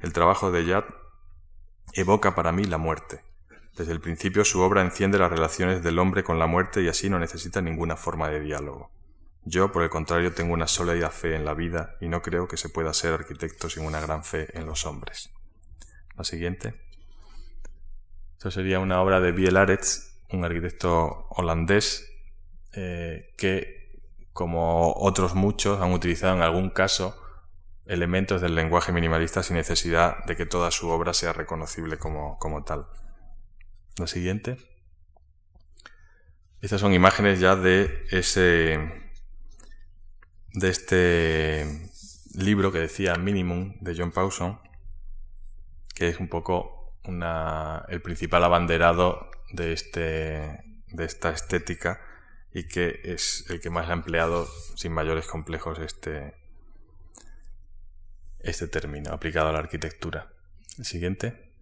[0.00, 0.84] El trabajo de Yad
[1.92, 3.22] evoca para mí la muerte.
[3.76, 7.08] Desde el principio su obra enciende las relaciones del hombre con la muerte y así
[7.08, 8.90] no necesita ninguna forma de diálogo.
[9.44, 12.56] Yo, por el contrario, tengo una sólida fe en la vida y no creo que
[12.56, 15.30] se pueda ser arquitecto sin una gran fe en los hombres.
[16.16, 16.74] La siguiente.
[18.32, 22.10] Esto sería una obra de Biel Aretz, un arquitecto holandés
[22.72, 24.00] eh, que,
[24.32, 27.20] como otros muchos, han utilizado en algún caso
[27.86, 32.64] elementos del lenguaje minimalista sin necesidad de que toda su obra sea reconocible como, como
[32.64, 32.86] tal.
[33.98, 34.56] La siguiente.
[36.60, 39.10] Estas son imágenes ya de ese
[40.52, 41.90] de este
[42.34, 44.60] libro que decía Minimum de John Pawson
[46.00, 52.00] que es un poco el principal abanderado de, este, de esta estética
[52.54, 56.34] y que es el que más ha empleado sin mayores complejos este,
[58.38, 60.32] este término aplicado a la arquitectura.
[60.78, 61.52] El siguiente.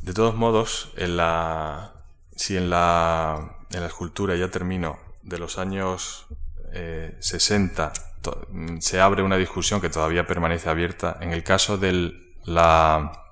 [0.00, 5.58] De todos modos, en la, si en la, en la escultura, ya termino, de los
[5.58, 6.26] años
[6.72, 12.14] 60 eh, se abre una discusión que todavía permanece abierta, en el caso de
[12.46, 13.24] la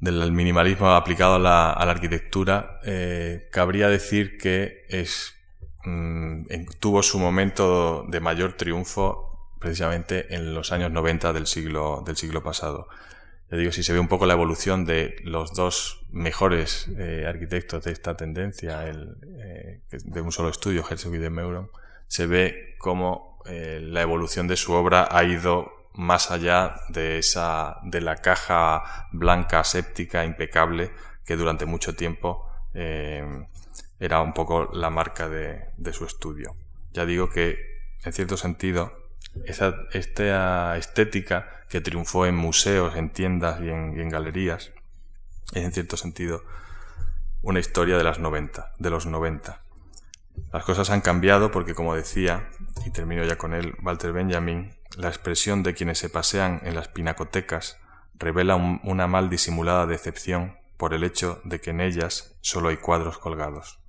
[0.00, 5.34] del minimalismo aplicado a la, arquitectura, eh, cabría decir que es,
[5.84, 6.44] mm,
[6.80, 12.42] tuvo su momento de mayor triunfo precisamente en los años 90 del siglo, del siglo
[12.42, 12.88] pasado.
[13.50, 17.84] Ya digo, si se ve un poco la evolución de los dos mejores eh, arquitectos
[17.84, 21.70] de esta tendencia, el, eh, de un solo estudio, Herzog y de Meuron,
[22.08, 28.00] se ve cómo la evolución de su obra ha ido más allá de esa de
[28.00, 30.90] la caja blanca séptica impecable
[31.24, 33.46] que durante mucho tiempo eh,
[34.00, 36.56] era un poco la marca de, su estudio.
[36.92, 37.58] Ya digo que
[38.04, 38.92] en cierto sentido
[39.46, 44.72] esa, esta estética que triunfó en museos, en tiendas y en, y en galerías
[45.52, 46.42] es en cierto sentido
[47.42, 49.60] una historia de las 90, de los 90.
[50.52, 52.48] Las cosas han cambiado porque, como decía,
[52.84, 56.88] y termino ya con él, Walter Benjamin, la expresión de quienes se pasean en las
[56.88, 57.78] pinacotecas
[58.14, 63.18] revela una mal disimulada decepción por el hecho de que en ellas solo hay cuadros
[63.18, 63.80] colgados.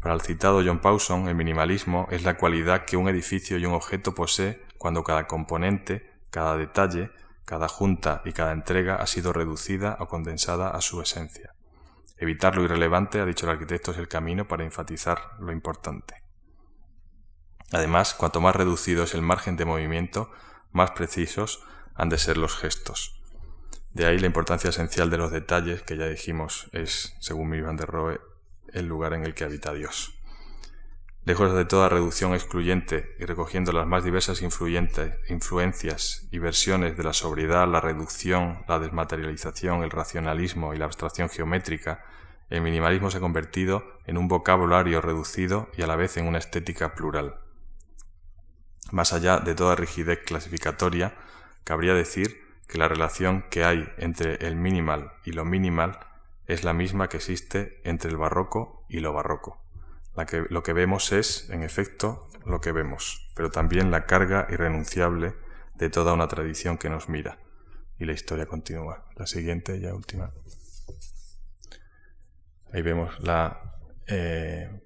[0.00, 3.74] Para el citado John Pawson, el minimalismo es la cualidad que un edificio y un
[3.74, 7.10] objeto posee cuando cada componente, cada detalle,
[7.44, 11.54] cada junta y cada entrega ha sido reducida o condensada a su esencia.
[12.18, 16.25] Evitar lo irrelevante, ha dicho el arquitecto, es el camino para enfatizar lo importante.
[17.72, 20.30] Además, cuanto más reducido es el margen de movimiento,
[20.72, 21.64] más precisos
[21.94, 23.20] han de ser los gestos.
[23.92, 27.76] De ahí la importancia esencial de los detalles, que ya dijimos es, según Mies van
[27.76, 28.20] der Rohe,
[28.72, 30.12] el lugar en el que habita Dios.
[31.24, 37.12] Lejos de toda reducción excluyente y recogiendo las más diversas influencias y versiones de la
[37.12, 42.04] sobriedad, la reducción, la desmaterialización, el racionalismo y la abstracción geométrica,
[42.48, 46.38] el minimalismo se ha convertido en un vocabulario reducido y a la vez en una
[46.38, 47.40] estética plural.
[48.92, 51.14] Más allá de toda rigidez clasificatoria,
[51.64, 55.98] cabría decir que la relación que hay entre el minimal y lo minimal
[56.46, 59.60] es la misma que existe entre el barroco y lo barroco.
[60.48, 65.34] lo que vemos es, en efecto, lo que vemos, pero también la carga irrenunciable
[65.74, 67.38] de toda una tradición que nos mira.
[67.98, 69.04] Y la historia continúa.
[69.16, 70.32] La siguiente, ya última.
[72.72, 74.80] Ahí vemos la eh,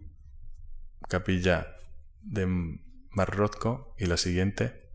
[1.09, 1.66] capilla
[2.22, 2.46] de
[3.12, 4.88] Marrotco y la siguiente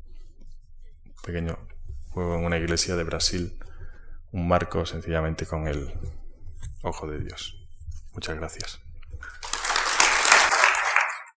[1.26, 1.58] pequeño
[2.10, 3.60] juego en una iglesia de Brasil,
[4.32, 5.94] un marco sencillamente con el
[6.82, 7.68] ojo de Dios.
[8.14, 8.85] Muchas gracias.